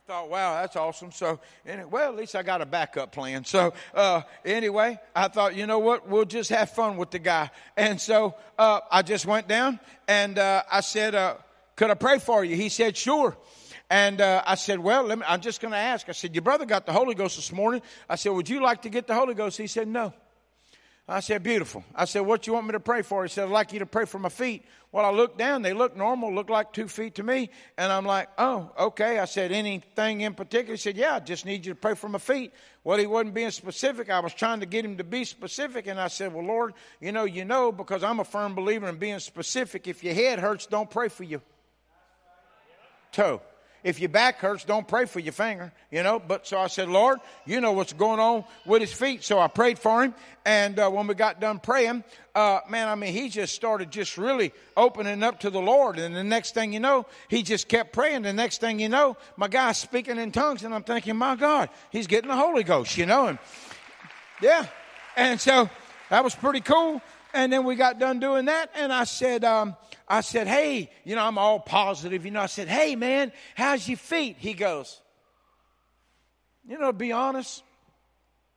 thought, 0.08 0.30
wow, 0.30 0.62
that's 0.62 0.78
awesome. 0.78 1.12
So, 1.12 1.38
well, 1.92 2.10
at 2.10 2.16
least 2.16 2.34
I 2.34 2.42
got 2.42 2.62
a 2.62 2.66
backup 2.66 3.12
plan. 3.12 3.44
So, 3.44 3.74
uh, 3.94 4.22
anyway, 4.46 4.98
I 5.14 5.28
thought, 5.28 5.54
you 5.54 5.68
know 5.68 5.80
what? 5.80 6.08
We'll 6.08 6.24
just 6.24 6.50
have 6.50 6.70
fun 6.70 6.96
with 6.96 7.12
the 7.12 7.20
guy. 7.20 7.52
And 7.76 8.00
so, 8.00 8.36
uh, 8.58 8.80
I 8.90 9.02
just 9.02 9.26
went 9.26 9.50
down 9.50 9.82
and, 10.08 10.40
uh, 10.40 10.64
I 10.72 10.80
said, 10.80 11.14
uh, 11.14 11.36
could 11.76 11.92
I 11.92 11.96
pray 11.96 12.20
for 12.20 12.46
you? 12.46 12.56
He 12.56 12.70
said, 12.70 12.96
sure. 12.96 13.36
And 13.90 14.22
uh, 14.22 14.44
I 14.46 14.56
said, 14.56 14.80
Well, 14.80 15.08
me, 15.08 15.24
I'm 15.26 15.40
just 15.40 15.62
going 15.62 15.72
to 15.72 15.78
ask. 15.78 16.10
I 16.10 16.12
said, 16.12 16.36
Your 16.36 16.42
brother 16.42 16.66
got 16.66 16.86
the 16.86 16.92
Holy 16.92 17.16
Ghost 17.16 17.38
this 17.38 17.54
morning. 17.54 17.82
I 18.10 18.16
said, 18.16 18.34
Would 18.34 18.50
you 18.50 18.62
like 18.62 18.82
to 18.82 18.90
get 18.90 19.08
the 19.08 19.14
Holy 19.14 19.34
Ghost? 19.34 19.58
He 19.58 19.68
said, 19.68 19.88
No. 19.88 20.14
I 21.10 21.22
said, 21.22 21.42
beautiful. 21.42 21.86
I 21.96 22.04
said, 22.04 22.22
what 22.22 22.48
you 22.48 22.54
want 22.54 22.68
me 22.68 22.74
to 22.74 22.82
pray 22.82 23.02
for? 23.02 23.24
He 23.24 23.30
said, 23.30 23.46
I'd 23.46 23.52
like 23.52 23.72
you 23.72 23.80
to 23.80 23.86
pray 23.86 24.04
for 24.04 24.20
my 24.20 24.28
feet. 24.28 24.66
Well, 24.92 25.06
I 25.06 25.12
looked 25.12 25.38
down. 25.38 25.62
They 25.62 25.72
look 25.72 25.96
normal, 25.96 26.34
look 26.36 26.50
like 26.50 26.74
two 26.74 26.90
feet 26.90 27.16
to 27.16 27.24
me. 27.24 27.50
And 27.78 27.94
I'm 27.94 28.06
like, 28.06 28.28
oh, 28.38 28.72
okay. 28.78 29.18
I 29.18 29.24
said, 29.24 29.54
anything 29.54 30.22
in 30.22 30.34
particular? 30.34 30.74
He 30.74 30.78
said, 30.78 30.98
yeah, 30.98 31.16
I 31.16 31.20
just 31.22 31.46
need 31.46 31.66
you 31.66 31.72
to 31.72 31.80
pray 31.80 31.96
for 31.96 32.10
my 32.10 32.20
feet. 32.20 32.52
Well, 32.84 32.98
he 32.98 33.08
wasn't 33.08 33.36
being 33.36 33.52
specific. 33.52 34.10
I 34.10 34.20
was 34.20 34.34
trying 34.34 34.60
to 34.60 34.66
get 34.66 34.84
him 34.84 34.98
to 34.98 35.06
be 35.06 35.24
specific. 35.24 35.88
And 35.88 35.98
I 35.98 36.10
said, 36.10 36.34
well, 36.34 36.46
Lord, 36.46 36.74
you 37.00 37.14
know, 37.14 37.24
you 37.24 37.46
know, 37.46 37.72
because 37.72 38.04
I'm 38.04 38.20
a 38.20 38.26
firm 38.26 38.54
believer 38.54 38.90
in 38.90 38.98
being 38.98 39.20
specific. 39.20 39.88
If 39.88 40.04
your 40.04 40.14
head 40.14 40.40
hurts, 40.40 40.66
don't 40.66 40.90
pray 40.90 41.08
for 41.08 41.24
your 41.24 41.42
toe. 43.14 43.42
If 43.88 44.02
your 44.02 44.10
back 44.10 44.40
hurts, 44.40 44.66
don't 44.66 44.86
pray 44.86 45.06
for 45.06 45.22
your 45.22 45.32
finger, 45.32 45.72
you 45.92 46.04
know. 46.04 46.20
But 46.20 46.46
so 46.46 46.60
I 46.60 46.68
said, 46.68 46.90
Lord, 46.90 47.20
you 47.46 47.62
know 47.62 47.72
what's 47.72 47.94
going 47.94 48.20
on 48.20 48.44
with 48.66 48.82
his 48.82 48.92
feet. 48.92 49.24
So 49.24 49.40
I 49.40 49.48
prayed 49.48 49.80
for 49.80 50.04
him. 50.04 50.14
And 50.46 50.78
uh, 50.78 50.90
when 50.90 51.08
we 51.08 51.16
got 51.16 51.40
done 51.40 51.60
praying, 51.60 52.04
uh, 52.36 52.60
man, 52.68 52.90
I 52.90 52.96
mean, 52.96 53.14
he 53.14 53.30
just 53.30 53.56
started 53.56 53.90
just 53.90 54.18
really 54.18 54.52
opening 54.76 55.24
up 55.24 55.40
to 55.40 55.50
the 55.50 55.62
Lord. 55.62 56.00
And 56.00 56.14
the 56.14 56.26
next 56.26 56.54
thing 56.54 56.74
you 56.74 56.82
know, 56.82 57.06
he 57.30 57.44
just 57.44 57.70
kept 57.70 57.94
praying. 57.94 58.24
The 58.24 58.34
next 58.34 58.60
thing 58.60 58.78
you 58.78 58.90
know, 58.90 59.16
my 59.38 59.48
guy's 59.48 59.78
speaking 59.78 60.18
in 60.18 60.34
tongues. 60.34 60.66
And 60.66 60.76
I'm 60.76 60.84
thinking, 60.84 61.16
my 61.16 61.38
God, 61.38 61.70
he's 61.90 62.08
getting 62.08 62.28
the 62.28 62.36
Holy 62.36 62.66
Ghost, 62.66 62.98
you 62.98 63.06
know. 63.06 63.28
And 63.28 63.40
yeah. 64.42 64.66
And 65.16 65.40
so 65.40 65.70
that 66.10 66.26
was 66.26 66.36
pretty 66.36 66.60
cool. 66.60 67.02
And 67.34 67.54
then 67.54 67.64
we 67.64 67.76
got 67.76 68.00
done 68.00 68.20
doing 68.20 68.48
that. 68.48 68.70
And 68.76 68.92
I 68.92 69.06
said, 69.06 69.46
um, 69.46 69.78
I 70.08 70.22
said, 70.22 70.48
hey, 70.48 70.90
you 71.04 71.16
know, 71.16 71.24
I'm 71.24 71.38
all 71.38 71.60
positive. 71.60 72.24
You 72.24 72.32
know, 72.32 72.42
I 72.42 72.46
said, 72.46 72.70
hey, 72.70 72.96
man, 72.96 73.32
how's 73.56 73.88
your 73.88 73.98
feet? 73.98 74.38
He 74.40 74.54
goes, 74.54 75.02
you 76.68 76.78
know, 76.78 76.88
to 76.88 76.98
be 76.98 77.12
honest, 77.12 77.64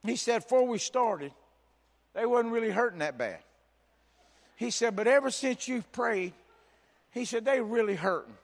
he 0.04 0.16
said, 0.16 0.42
before 0.42 0.66
we 0.66 0.78
started, 0.78 1.32
they 2.14 2.24
wasn't 2.24 2.52
really 2.52 2.70
hurting 2.70 3.00
that 3.00 3.18
bad. 3.18 3.40
He 4.56 4.70
said, 4.70 4.94
but 4.94 5.06
ever 5.06 5.30
since 5.30 5.66
you've 5.66 5.90
prayed, 5.90 6.32
he 7.12 7.24
said, 7.24 7.44
they 7.44 7.60
really 7.60 7.96
hurting. 7.96 8.34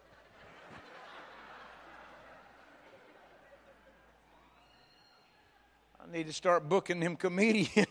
I 6.00 6.12
need 6.12 6.26
to 6.26 6.32
start 6.32 6.68
booking 6.68 7.00
them 7.00 7.16
comedians. 7.16 7.86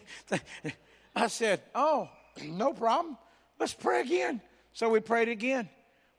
I 1.15 1.27
said, 1.27 1.61
oh, 1.73 2.09
no 2.43 2.73
problem. 2.73 3.17
Let's 3.59 3.73
pray 3.73 4.01
again. 4.01 4.41
So 4.75 4.89
we 4.89 4.99
prayed 4.99 5.29
again. 5.29 5.69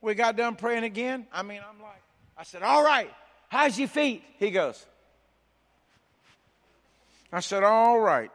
We 0.01 0.15
got 0.15 0.35
done 0.35 0.57
praying 0.57 0.85
again. 0.85 1.27
I 1.31 1.43
mean, 1.43 1.61
I'm 1.61 1.81
like, 1.81 2.03
I 2.39 2.43
said, 2.43 2.63
All 2.63 2.83
right, 2.83 3.13
how's 3.49 3.79
your 3.79 3.87
feet? 3.87 4.25
He 4.39 4.51
goes, 4.51 4.85
I 7.31 7.41
said, 7.41 7.63
All 7.63 8.01
right. 8.01 8.31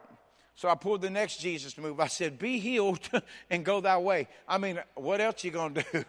So 0.54 0.68
I 0.68 0.76
pulled 0.76 1.02
the 1.02 1.10
next 1.10 1.38
Jesus 1.38 1.76
move. 1.76 1.98
I 1.98 2.06
said, 2.06 2.38
Be 2.38 2.60
healed 2.60 3.00
and 3.50 3.64
go 3.64 3.80
that 3.80 4.04
way. 4.04 4.28
I 4.46 4.58
mean, 4.58 4.78
what 4.94 5.20
else 5.20 5.42
you 5.42 5.50
gonna 5.50 5.82
do? 5.92 6.04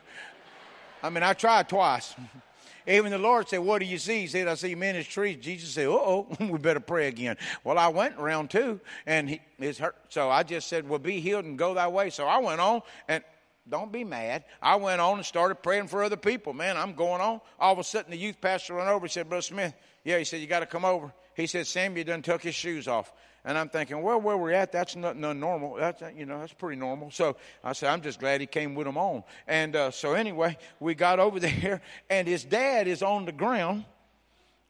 I 1.03 1.09
mean, 1.09 1.23
I 1.23 1.33
tried 1.33 1.67
twice. 1.67 2.13
Even 2.87 3.11
the 3.11 3.17
Lord 3.17 3.49
said, 3.49 3.61
What 3.61 3.79
do 3.79 3.85
you 3.85 3.97
see? 3.97 4.21
He 4.21 4.27
said, 4.27 4.47
I 4.47 4.53
see 4.53 4.75
men 4.75 4.95
as 4.95 5.07
trees. 5.07 5.43
Jesus 5.43 5.71
said, 5.71 5.87
Uh 5.87 5.93
oh, 5.93 6.27
we 6.39 6.59
better 6.59 6.79
pray 6.79 7.07
again. 7.07 7.37
Well, 7.63 7.79
I 7.79 7.87
went 7.87 8.19
round 8.19 8.51
two 8.51 8.79
and 9.07 9.27
he, 9.27 9.41
his 9.57 9.79
hurt. 9.79 9.95
So 10.09 10.29
I 10.29 10.43
just 10.43 10.67
said, 10.67 10.87
Well, 10.87 10.99
be 10.99 11.19
healed 11.19 11.45
and 11.45 11.57
go 11.57 11.73
that 11.73 11.91
way. 11.91 12.11
So 12.11 12.27
I 12.27 12.37
went 12.37 12.61
on 12.61 12.83
and 13.07 13.23
don't 13.69 13.91
be 13.91 14.03
mad. 14.03 14.43
I 14.61 14.75
went 14.75 14.99
on 14.99 15.17
and 15.17 15.25
started 15.25 15.55
praying 15.55 15.87
for 15.87 16.03
other 16.03 16.17
people. 16.17 16.53
Man, 16.53 16.75
I'm 16.75 16.93
going 16.93 17.21
on. 17.21 17.39
All 17.59 17.73
of 17.73 17.79
a 17.79 17.83
sudden, 17.83 18.11
the 18.11 18.17
youth 18.17 18.41
pastor 18.41 18.73
ran 18.73 18.87
over. 18.87 19.05
He 19.05 19.11
said, 19.11 19.29
Brother 19.29 19.41
Smith, 19.41 19.73
yeah, 20.03 20.17
he 20.17 20.25
said, 20.25 20.41
you 20.41 20.47
got 20.47 20.59
to 20.59 20.65
come 20.65 20.83
over. 20.83 21.13
He 21.35 21.47
said, 21.47 21.65
Samuel 21.65 22.05
done 22.05 22.21
took 22.21 22.43
his 22.43 22.55
shoes 22.55 22.87
off. 22.87 23.11
And 23.45 23.57
I'm 23.57 23.69
thinking, 23.69 24.01
well, 24.01 24.21
where 24.21 24.37
we're 24.37 24.51
at, 24.51 24.71
that's 24.71 24.95
not, 24.95 25.17
not 25.17 25.35
normal. 25.35 25.75
That's, 25.75 26.01
you 26.15 26.25
know, 26.25 26.39
that's 26.39 26.53
pretty 26.53 26.79
normal. 26.79 27.11
So 27.11 27.35
I 27.63 27.73
said, 27.73 27.89
I'm 27.89 28.01
just 28.01 28.19
glad 28.19 28.41
he 28.41 28.47
came 28.47 28.75
with 28.75 28.85
them 28.85 28.97
on. 28.97 29.23
And 29.47 29.75
uh, 29.75 29.91
so 29.91 30.13
anyway, 30.13 30.57
we 30.79 30.95
got 30.95 31.19
over 31.19 31.39
there, 31.41 31.81
and 32.09 32.27
his 32.27 32.43
dad 32.43 32.87
is 32.87 33.01
on 33.01 33.25
the 33.25 33.31
ground 33.31 33.85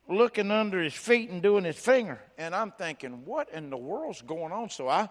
looking 0.08 0.52
under 0.52 0.82
his 0.82 0.94
feet 0.94 1.30
and 1.30 1.42
doing 1.42 1.64
his 1.64 1.78
finger. 1.78 2.20
And 2.38 2.56
I'm 2.56 2.72
thinking, 2.72 3.26
what 3.26 3.50
in 3.50 3.70
the 3.70 3.78
world's 3.78 4.22
going 4.22 4.52
on? 4.52 4.70
So 4.70 4.88
I, 4.88 5.10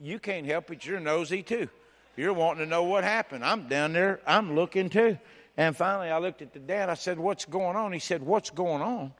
you 0.00 0.18
can't 0.18 0.46
help 0.46 0.70
it. 0.70 0.84
You're 0.84 1.00
nosy 1.00 1.42
too. 1.42 1.68
You're 2.16 2.32
wanting 2.32 2.64
to 2.64 2.70
know 2.70 2.84
what 2.84 3.04
happened. 3.04 3.44
I'm 3.44 3.68
down 3.68 3.92
there, 3.92 4.20
I'm 4.26 4.54
looking 4.54 4.88
too. 4.88 5.18
And 5.56 5.76
finally, 5.76 6.08
I 6.10 6.18
looked 6.18 6.42
at 6.42 6.52
the 6.52 6.58
dad. 6.58 6.88
I 6.88 6.94
said, 6.94 7.18
What's 7.18 7.44
going 7.44 7.76
on? 7.76 7.92
He 7.92 7.98
said, 7.98 8.22
What's 8.22 8.50
going 8.50 8.82
on? 8.82 9.12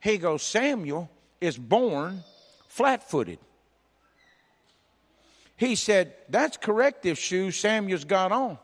He 0.00 0.18
goes, 0.18 0.42
Samuel 0.42 1.10
is 1.40 1.58
born 1.58 2.22
flat 2.68 3.08
footed. 3.08 3.38
He 5.56 5.74
said, 5.74 6.14
That's 6.28 6.56
corrective 6.56 7.18
shoes 7.18 7.58
Samuel's 7.58 8.04
got 8.04 8.30
on. 8.30 8.58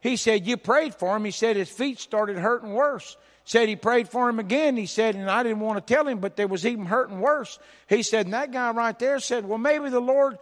He 0.00 0.16
said, 0.16 0.46
You 0.46 0.56
prayed 0.56 0.94
for 0.94 1.16
him. 1.16 1.24
He 1.24 1.30
said 1.30 1.56
his 1.56 1.68
feet 1.68 1.98
started 1.98 2.38
hurting 2.38 2.72
worse. 2.72 3.16
Said 3.44 3.68
he 3.68 3.76
prayed 3.76 4.08
for 4.08 4.28
him 4.28 4.40
again. 4.40 4.76
He 4.76 4.86
said, 4.86 5.14
and 5.14 5.30
I 5.30 5.44
didn't 5.44 5.60
want 5.60 5.84
to 5.84 5.94
tell 5.94 6.08
him, 6.08 6.18
but 6.18 6.34
they 6.34 6.46
was 6.46 6.66
even 6.66 6.84
hurting 6.84 7.20
worse. 7.20 7.60
He 7.88 8.02
said, 8.02 8.26
and 8.26 8.34
that 8.34 8.50
guy 8.50 8.72
right 8.72 8.98
there 8.98 9.20
said, 9.20 9.46
Well, 9.46 9.58
maybe 9.58 9.88
the 9.88 10.00
Lord 10.00 10.38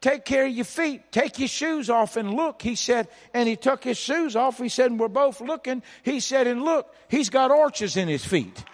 take 0.00 0.24
care 0.24 0.46
of 0.46 0.52
your 0.52 0.64
feet. 0.64 1.10
Take 1.10 1.38
your 1.38 1.48
shoes 1.48 1.90
off 1.90 2.16
and 2.16 2.34
look. 2.34 2.62
He 2.62 2.74
said, 2.74 3.08
and 3.34 3.48
he 3.48 3.56
took 3.56 3.82
his 3.82 3.98
shoes 3.98 4.36
off. 4.36 4.58
He 4.58 4.68
said, 4.68 4.90
and 4.90 5.00
we're 5.00 5.08
both 5.08 5.40
looking. 5.40 5.82
He 6.02 6.20
said, 6.20 6.46
and 6.46 6.62
look, 6.62 6.94
he's 7.08 7.30
got 7.30 7.50
arches 7.50 7.96
in 7.96 8.08
his 8.08 8.24
feet. 8.24 8.64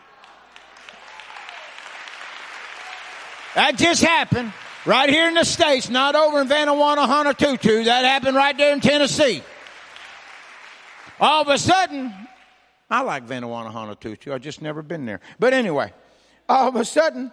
That 3.54 3.76
just 3.76 4.02
happened 4.02 4.52
right 4.86 5.10
here 5.10 5.28
in 5.28 5.34
the 5.34 5.44
States, 5.44 5.90
not 5.90 6.14
over 6.14 6.40
in 6.40 6.48
Vanuatu, 6.48 7.06
Honolulu. 7.06 7.84
That 7.84 8.04
happened 8.04 8.36
right 8.36 8.56
there 8.56 8.72
in 8.72 8.80
Tennessee. 8.80 9.42
All 11.20 11.42
of 11.42 11.48
a 11.48 11.58
sudden, 11.58 12.12
I 12.90 13.02
like 13.02 13.26
Vanuatu, 13.26 13.70
Honolulu. 13.70 14.34
I've 14.34 14.40
just 14.40 14.62
never 14.62 14.82
been 14.82 15.04
there. 15.04 15.20
But 15.38 15.52
anyway, 15.52 15.92
all 16.48 16.68
of 16.68 16.76
a 16.76 16.84
sudden, 16.84 17.30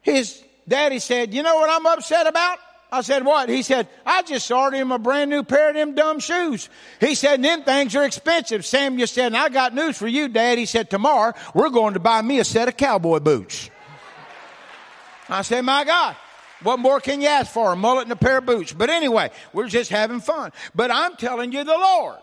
his 0.00 0.42
daddy 0.66 0.98
said, 0.98 1.34
you 1.34 1.42
know 1.42 1.56
what 1.56 1.70
I'm 1.70 1.86
upset 1.86 2.26
about? 2.26 2.58
I 2.92 3.00
said, 3.00 3.24
what? 3.24 3.48
He 3.48 3.62
said, 3.62 3.88
I 4.04 4.20
just 4.20 4.50
ordered 4.50 4.76
him 4.76 4.92
a 4.92 4.98
brand 4.98 5.30
new 5.30 5.42
pair 5.42 5.70
of 5.70 5.74
them 5.74 5.94
dumb 5.94 6.20
shoes. 6.20 6.68
He 7.00 7.14
said, 7.14 7.42
them 7.42 7.62
things 7.62 7.96
are 7.96 8.04
expensive. 8.04 8.66
Samuel 8.66 9.06
said, 9.06 9.28
and 9.28 9.36
I 9.36 9.48
got 9.48 9.74
news 9.74 9.96
for 9.96 10.06
you, 10.06 10.28
Dad. 10.28 10.58
He 10.58 10.66
said, 10.66 10.90
tomorrow 10.90 11.32
we're 11.54 11.70
going 11.70 11.94
to 11.94 12.00
buy 12.00 12.20
me 12.20 12.38
a 12.38 12.44
set 12.44 12.68
of 12.68 12.76
cowboy 12.76 13.20
boots. 13.20 13.70
I 15.30 15.40
said, 15.40 15.62
my 15.62 15.84
God. 15.84 16.16
What 16.62 16.78
more 16.78 17.00
can 17.00 17.22
you 17.22 17.28
ask 17.28 17.50
for? 17.50 17.72
A 17.72 17.76
mullet 17.76 18.04
and 18.04 18.12
a 18.12 18.16
pair 18.16 18.38
of 18.38 18.46
boots. 18.46 18.72
But 18.72 18.90
anyway, 18.90 19.30
we're 19.54 19.68
just 19.68 19.90
having 19.90 20.20
fun. 20.20 20.52
But 20.74 20.90
I'm 20.90 21.16
telling 21.16 21.50
you 21.50 21.64
the 21.64 21.72
Lord 21.72 22.18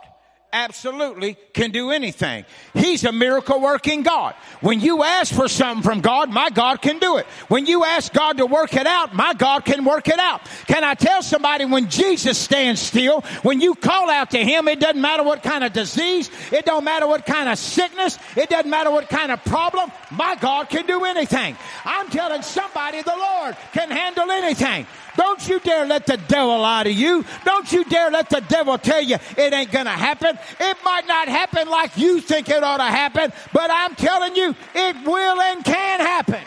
absolutely 0.51 1.37
can 1.53 1.71
do 1.71 1.91
anything. 1.91 2.45
He's 2.73 3.03
a 3.03 3.11
miracle 3.11 3.59
working 3.61 4.03
God. 4.03 4.35
When 4.61 4.79
you 4.79 5.03
ask 5.03 5.33
for 5.33 5.47
something 5.47 5.83
from 5.83 6.01
God, 6.01 6.29
my 6.29 6.49
God 6.49 6.81
can 6.81 6.99
do 6.99 7.17
it. 7.17 7.25
When 7.47 7.65
you 7.65 7.83
ask 7.83 8.11
God 8.13 8.37
to 8.37 8.45
work 8.45 8.73
it 8.73 8.87
out, 8.87 9.13
my 9.13 9.33
God 9.33 9.65
can 9.65 9.85
work 9.85 10.07
it 10.07 10.19
out. 10.19 10.41
Can 10.67 10.83
I 10.83 10.93
tell 10.93 11.21
somebody 11.21 11.65
when 11.65 11.89
Jesus 11.89 12.37
stands 12.37 12.81
still, 12.81 13.21
when 13.43 13.61
you 13.61 13.75
call 13.75 14.09
out 14.09 14.31
to 14.31 14.43
Him, 14.43 14.67
it 14.67 14.79
doesn't 14.79 15.01
matter 15.01 15.23
what 15.23 15.43
kind 15.43 15.63
of 15.63 15.73
disease, 15.73 16.29
it 16.51 16.65
don't 16.65 16.83
matter 16.83 17.07
what 17.07 17.25
kind 17.25 17.49
of 17.49 17.57
sickness, 17.57 18.17
it 18.35 18.49
doesn't 18.49 18.69
matter 18.69 18.91
what 18.91 19.09
kind 19.09 19.31
of 19.31 19.43
problem, 19.45 19.91
my 20.11 20.35
God 20.35 20.69
can 20.69 20.85
do 20.85 21.05
anything. 21.05 21.55
I'm 21.85 22.09
telling 22.09 22.41
somebody 22.41 23.01
the 23.01 23.15
Lord 23.15 23.55
can 23.73 23.89
handle 23.89 24.29
anything. 24.31 24.87
Don't 25.17 25.47
you 25.47 25.59
dare 25.59 25.85
let 25.85 26.05
the 26.05 26.17
devil 26.17 26.59
lie 26.59 26.83
to 26.83 26.91
you. 26.91 27.25
Don't 27.45 27.71
you 27.71 27.83
dare 27.85 28.11
let 28.11 28.29
the 28.29 28.41
devil 28.41 28.77
tell 28.77 29.01
you 29.01 29.17
it 29.37 29.53
ain't 29.53 29.71
gonna 29.71 29.89
happen. 29.89 30.37
It 30.59 30.77
might 30.83 31.07
not 31.07 31.27
happen 31.27 31.67
like 31.69 31.97
you 31.97 32.21
think 32.21 32.49
it 32.49 32.63
ought 32.63 32.77
to 32.77 32.83
happen, 32.83 33.31
but 33.53 33.69
I'm 33.71 33.95
telling 33.95 34.35
you 34.35 34.55
it 34.75 34.95
will 35.05 35.41
and 35.41 35.63
can 35.63 35.99
happen. 35.99 36.41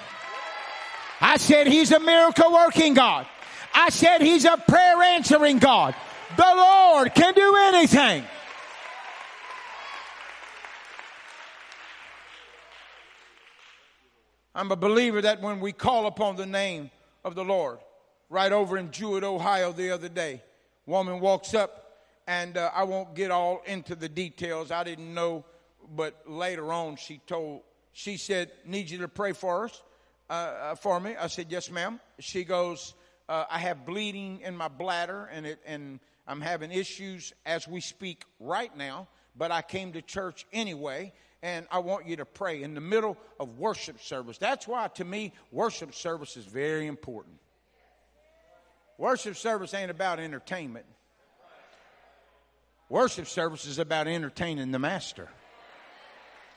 I 1.20 1.36
said 1.36 1.66
he's 1.66 1.92
a 1.92 2.00
miracle 2.00 2.52
working 2.52 2.94
God. 2.94 3.26
I 3.74 3.90
said 3.90 4.20
he's 4.20 4.44
a 4.44 4.56
prayer 4.56 5.02
answering 5.02 5.58
God. 5.58 5.94
The 6.36 6.52
Lord 6.54 7.14
can 7.14 7.34
do 7.34 7.56
anything. 7.56 8.24
I'm 14.54 14.70
a 14.70 14.76
believer 14.76 15.22
that 15.22 15.40
when 15.40 15.60
we 15.60 15.72
call 15.72 16.06
upon 16.06 16.36
the 16.36 16.44
name 16.44 16.90
of 17.24 17.34
the 17.34 17.44
Lord, 17.44 17.78
right 18.32 18.50
over 18.50 18.78
in 18.78 18.90
Jewett, 18.90 19.24
Ohio, 19.24 19.72
the 19.72 19.90
other 19.90 20.08
day, 20.08 20.42
woman 20.86 21.20
walks 21.20 21.52
up, 21.52 21.98
and 22.26 22.56
uh, 22.56 22.70
I 22.74 22.84
won't 22.84 23.14
get 23.14 23.30
all 23.30 23.60
into 23.66 23.94
the 23.94 24.08
details. 24.08 24.70
I 24.70 24.84
didn't 24.84 25.12
know, 25.12 25.44
but 25.94 26.22
later 26.26 26.72
on, 26.72 26.96
she 26.96 27.20
told, 27.26 27.60
she 27.92 28.16
said, 28.16 28.50
"Need 28.64 28.88
you 28.88 28.98
to 28.98 29.08
pray 29.08 29.32
for 29.32 29.66
us, 29.66 29.82
uh, 30.30 30.32
uh, 30.32 30.74
for 30.76 30.98
me." 30.98 31.14
I 31.14 31.26
said, 31.26 31.48
"Yes, 31.50 31.70
ma'am." 31.70 32.00
She 32.20 32.42
goes, 32.42 32.94
uh, 33.28 33.44
"I 33.50 33.58
have 33.58 33.84
bleeding 33.84 34.40
in 34.40 34.56
my 34.56 34.68
bladder, 34.68 35.28
and 35.30 35.44
it, 35.44 35.60
and 35.66 36.00
I'm 36.26 36.40
having 36.40 36.72
issues 36.72 37.34
as 37.44 37.68
we 37.68 37.82
speak 37.82 38.24
right 38.40 38.74
now." 38.74 39.08
But 39.36 39.50
I 39.50 39.60
came 39.60 39.92
to 39.92 40.00
church 40.00 40.46
anyway, 40.54 41.12
and 41.42 41.66
I 41.70 41.80
want 41.80 42.06
you 42.06 42.16
to 42.16 42.24
pray 42.24 42.62
in 42.62 42.74
the 42.74 42.80
middle 42.80 43.18
of 43.38 43.58
worship 43.58 44.00
service. 44.00 44.38
That's 44.38 44.66
why, 44.66 44.88
to 44.94 45.04
me, 45.04 45.32
worship 45.50 45.94
service 45.94 46.38
is 46.38 46.46
very 46.46 46.86
important. 46.86 47.41
Worship 48.98 49.36
service 49.36 49.74
ain't 49.74 49.90
about 49.90 50.20
entertainment, 50.20 50.86
worship 52.88 53.26
service 53.26 53.66
is 53.66 53.78
about 53.78 54.06
entertaining 54.06 54.70
the 54.70 54.78
Master 54.78 55.28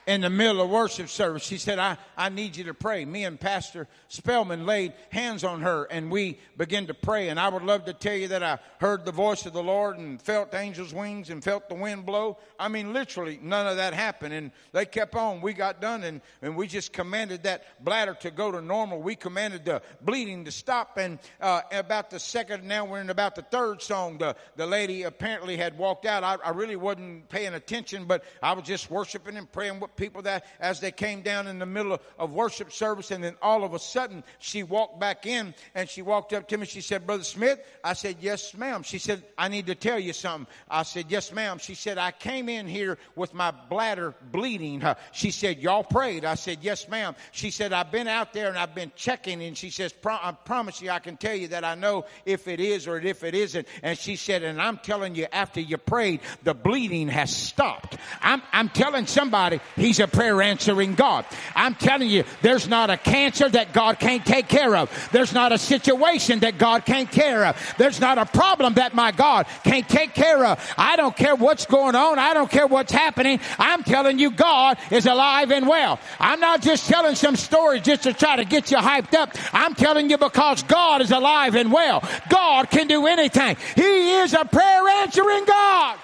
in 0.06 0.20
the 0.20 0.30
middle 0.30 0.60
of 0.60 0.70
worship 0.70 1.08
service. 1.08 1.42
She 1.42 1.58
said, 1.58 1.80
I, 1.80 1.98
I 2.16 2.28
need 2.28 2.56
you 2.56 2.64
to 2.64 2.74
pray. 2.74 3.04
Me 3.04 3.24
and 3.24 3.38
Pastor 3.38 3.88
Spellman 4.06 4.64
laid 4.64 4.92
hands 5.10 5.42
on 5.42 5.62
her 5.62 5.84
and 5.90 6.10
we 6.12 6.38
began 6.56 6.86
to 6.86 6.94
pray. 6.94 7.28
And 7.28 7.40
I 7.40 7.48
would 7.48 7.64
love 7.64 7.86
to 7.86 7.92
tell 7.92 8.14
you 8.14 8.28
that 8.28 8.42
I 8.42 8.58
heard 8.78 9.04
the 9.04 9.12
voice 9.12 9.46
of 9.46 9.52
the 9.52 9.62
Lord 9.62 9.98
and 9.98 10.22
felt 10.22 10.54
angels' 10.54 10.94
wings 10.94 11.28
and 11.30 11.42
felt 11.42 11.68
the 11.68 11.74
wind 11.74 12.06
blow. 12.06 12.38
I 12.58 12.68
mean, 12.68 12.92
literally, 12.92 13.40
none 13.42 13.66
of 13.66 13.78
that 13.78 13.94
happened. 13.94 14.32
And 14.32 14.52
they 14.72 14.86
kept 14.86 15.16
on. 15.16 15.40
We 15.40 15.54
got 15.54 15.80
done 15.80 16.04
and, 16.04 16.20
and 16.40 16.56
we 16.56 16.68
just 16.68 16.92
commanded 16.92 17.42
that 17.42 17.84
bladder 17.84 18.14
to 18.20 18.30
go 18.30 18.52
to 18.52 18.62
normal. 18.62 19.02
We 19.02 19.16
commanded 19.16 19.64
the 19.64 19.82
bleeding 20.02 20.44
to 20.44 20.52
stop. 20.52 20.98
And 20.98 21.18
uh, 21.40 21.62
about 21.72 22.10
the 22.10 22.20
second, 22.20 22.62
now 22.62 22.84
we're 22.84 23.00
in 23.00 23.10
about 23.10 23.34
the 23.34 23.42
third 23.42 23.82
song, 23.82 24.18
the, 24.18 24.36
the 24.54 24.66
lady 24.66 25.02
apparently 25.02 25.56
had 25.56 25.76
walked 25.76 26.06
out. 26.06 26.22
I, 26.22 26.36
I 26.44 26.50
really 26.50 26.76
wasn't 26.76 27.28
paying 27.28 27.54
attention, 27.54 28.04
but 28.04 28.22
I 28.40 28.52
was 28.52 28.64
just 28.64 28.88
worshiping 28.88 29.36
and 29.36 29.50
praying 29.50 29.80
with 29.80 29.95
people 29.96 30.22
that 30.22 30.44
as 30.60 30.80
they 30.80 30.92
came 30.92 31.22
down 31.22 31.46
in 31.46 31.58
the 31.58 31.66
middle 31.66 31.98
of 32.18 32.32
worship 32.32 32.72
service 32.72 33.10
and 33.10 33.22
then 33.22 33.34
all 33.42 33.64
of 33.64 33.74
a 33.74 33.78
sudden 33.78 34.22
she 34.38 34.62
walked 34.62 35.00
back 35.00 35.26
in 35.26 35.54
and 35.74 35.88
she 35.88 36.02
walked 36.02 36.32
up 36.32 36.48
to 36.48 36.56
me. 36.56 36.66
She 36.66 36.80
said, 36.80 37.06
Brother 37.06 37.24
Smith, 37.24 37.60
I 37.82 37.94
said, 37.94 38.16
yes, 38.20 38.54
ma'am. 38.54 38.82
She 38.82 38.98
said, 38.98 39.22
I 39.36 39.48
need 39.48 39.66
to 39.66 39.74
tell 39.74 39.98
you 39.98 40.12
something. 40.12 40.46
I 40.70 40.82
said, 40.82 41.06
yes, 41.08 41.32
ma'am. 41.32 41.58
She 41.58 41.74
said, 41.74 41.98
I 41.98 42.10
came 42.10 42.48
in 42.48 42.66
here 42.66 42.98
with 43.14 43.34
my 43.34 43.52
bladder 43.68 44.14
bleeding. 44.30 44.82
She 45.12 45.30
said, 45.30 45.58
y'all 45.58 45.84
prayed. 45.84 46.24
I 46.24 46.34
said, 46.34 46.58
yes, 46.62 46.88
ma'am. 46.88 47.14
She 47.32 47.50
said, 47.50 47.72
I've 47.72 47.90
been 47.90 48.08
out 48.08 48.32
there 48.32 48.48
and 48.48 48.58
I've 48.58 48.74
been 48.74 48.92
checking 48.96 49.42
and 49.42 49.56
she 49.56 49.70
says, 49.70 49.94
I 50.04 50.32
promise 50.44 50.80
you, 50.80 50.90
I 50.90 50.98
can 50.98 51.16
tell 51.16 51.34
you 51.34 51.48
that 51.48 51.64
I 51.64 51.74
know 51.74 52.06
if 52.24 52.48
it 52.48 52.60
is 52.60 52.86
or 52.86 52.98
if 52.98 53.24
it 53.24 53.34
isn't. 53.34 53.66
And 53.82 53.98
she 53.98 54.16
said, 54.16 54.42
and 54.42 54.60
I'm 54.60 54.78
telling 54.78 55.14
you, 55.14 55.26
after 55.32 55.60
you 55.60 55.78
prayed, 55.78 56.20
the 56.42 56.54
bleeding 56.54 57.08
has 57.08 57.34
stopped. 57.34 57.96
I'm, 58.20 58.42
I'm 58.52 58.68
telling 58.68 59.06
somebody, 59.06 59.60
he's 59.86 60.00
a 60.00 60.08
prayer 60.08 60.42
answering 60.42 60.94
God. 60.94 61.24
I'm 61.54 61.74
telling 61.74 62.08
you, 62.08 62.24
there's 62.42 62.68
not 62.68 62.90
a 62.90 62.96
cancer 62.96 63.48
that 63.48 63.72
God 63.72 63.98
can't 63.98 64.24
take 64.26 64.48
care 64.48 64.76
of. 64.76 64.90
There's 65.12 65.32
not 65.32 65.52
a 65.52 65.58
situation 65.58 66.40
that 66.40 66.58
God 66.58 66.84
can't 66.84 67.10
care 67.10 67.46
of. 67.46 67.74
There's 67.78 68.00
not 68.00 68.18
a 68.18 68.26
problem 68.26 68.74
that 68.74 68.94
my 68.94 69.12
God 69.12 69.46
can't 69.64 69.88
take 69.88 70.14
care 70.14 70.44
of. 70.44 70.74
I 70.76 70.96
don't 70.96 71.16
care 71.16 71.36
what's 71.36 71.66
going 71.66 71.94
on. 71.94 72.18
I 72.18 72.34
don't 72.34 72.50
care 72.50 72.66
what's 72.66 72.92
happening. 72.92 73.40
I'm 73.58 73.84
telling 73.84 74.18
you, 74.18 74.30
God 74.30 74.78
is 74.90 75.06
alive 75.06 75.52
and 75.52 75.68
well. 75.68 76.00
I'm 76.18 76.40
not 76.40 76.62
just 76.62 76.88
telling 76.88 77.14
some 77.14 77.36
stories 77.36 77.82
just 77.82 78.02
to 78.02 78.12
try 78.12 78.36
to 78.36 78.44
get 78.44 78.70
you 78.70 78.78
hyped 78.78 79.14
up. 79.14 79.30
I'm 79.52 79.74
telling 79.74 80.10
you 80.10 80.18
because 80.18 80.62
God 80.64 81.00
is 81.00 81.12
alive 81.12 81.54
and 81.54 81.72
well. 81.72 82.02
God 82.28 82.70
can 82.70 82.88
do 82.88 83.06
anything. 83.06 83.56
He 83.76 84.14
is 84.14 84.34
a 84.34 84.44
prayer 84.44 84.88
answering 85.02 85.44
God. 85.44 85.98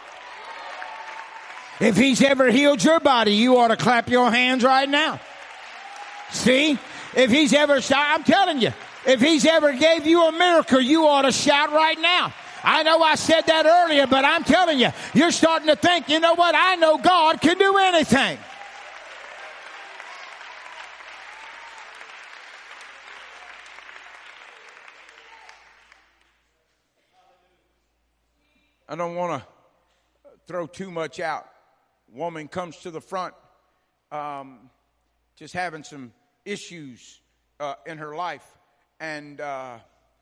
If 1.83 1.97
he's 1.97 2.23
ever 2.23 2.49
healed 2.49 2.85
your 2.85 3.01
body, 3.01 3.33
you 3.33 3.59
ought 3.59 3.69
to 3.69 3.77
clap 3.77 4.09
your 4.09 4.31
hands 4.31 4.63
right 4.63 4.89
now. 4.89 5.19
See? 6.31 6.79
If 7.17 7.29
he's 7.29 7.53
ever, 7.53 7.81
I'm 7.93 8.23
telling 8.23 8.61
you, 8.61 8.71
if 9.05 9.21
he's 9.21 9.45
ever 9.45 9.73
gave 9.73 10.07
you 10.07 10.23
a 10.29 10.31
miracle, 10.31 10.81
you 10.81 11.09
ought 11.09 11.23
to 11.23 11.33
shout 11.33 11.73
right 11.73 12.01
now. 12.01 12.33
I 12.63 12.85
know 12.85 13.01
I 13.01 13.17
said 13.17 13.49
that 13.49 13.67
earlier, 13.67 14.07
but 14.07 14.25
I'm 14.25 14.45
telling 14.45 14.79
you, 14.79 14.91
you're 15.13 15.33
starting 15.33 15.67
to 15.67 15.75
think, 15.75 16.09
you 16.09 16.21
know 16.21 16.37
what? 16.37 16.55
I 16.57 16.77
know 16.77 16.99
God 16.99 17.41
can 17.41 17.59
do 17.59 17.77
anything. 17.77 18.39
I 28.89 28.95
don't 28.95 29.17
want 29.17 29.43
to 29.43 29.49
throw 30.47 30.69
too 30.69 30.93
much 30.93 31.19
out 31.19 31.49
woman 32.13 32.49
comes 32.49 32.77
to 32.79 32.91
the 32.91 33.01
front 33.01 33.35
um, 34.11 34.71
just 35.37 35.55
having 35.55 35.83
some 35.83 36.13
issues 36.45 37.21
uh, 37.59 37.75
in 37.87 37.99
her 37.99 38.15
life 38.15 38.59
and 39.01 39.41
uh, 39.41 39.79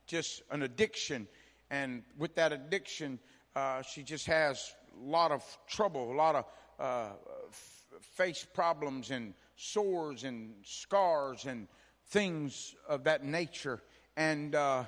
just 0.07 0.43
an 0.51 0.63
addiction. 0.63 1.27
And 1.71 2.03
with 2.17 2.35
that 2.37 2.53
addiction, 2.53 3.19
uh, 3.55 3.83
she 3.83 4.03
just 4.03 4.27
has 4.27 4.75
a 4.97 5.11
lot 5.11 5.33
of 5.33 5.45
trouble, 5.67 6.13
a 6.13 6.15
lot 6.15 6.35
of 6.37 6.45
uh, 6.79 7.09
f- 7.49 7.85
face 8.01 8.47
problems 8.55 9.11
and 9.11 9.35
sores 9.57 10.25
and 10.25 10.55
scars 10.65 11.45
and 11.47 11.69
things 12.07 12.75
of 12.89 13.05
that 13.05 13.25
nature. 13.25 13.83
And 14.17 14.55
uh, 14.55 14.85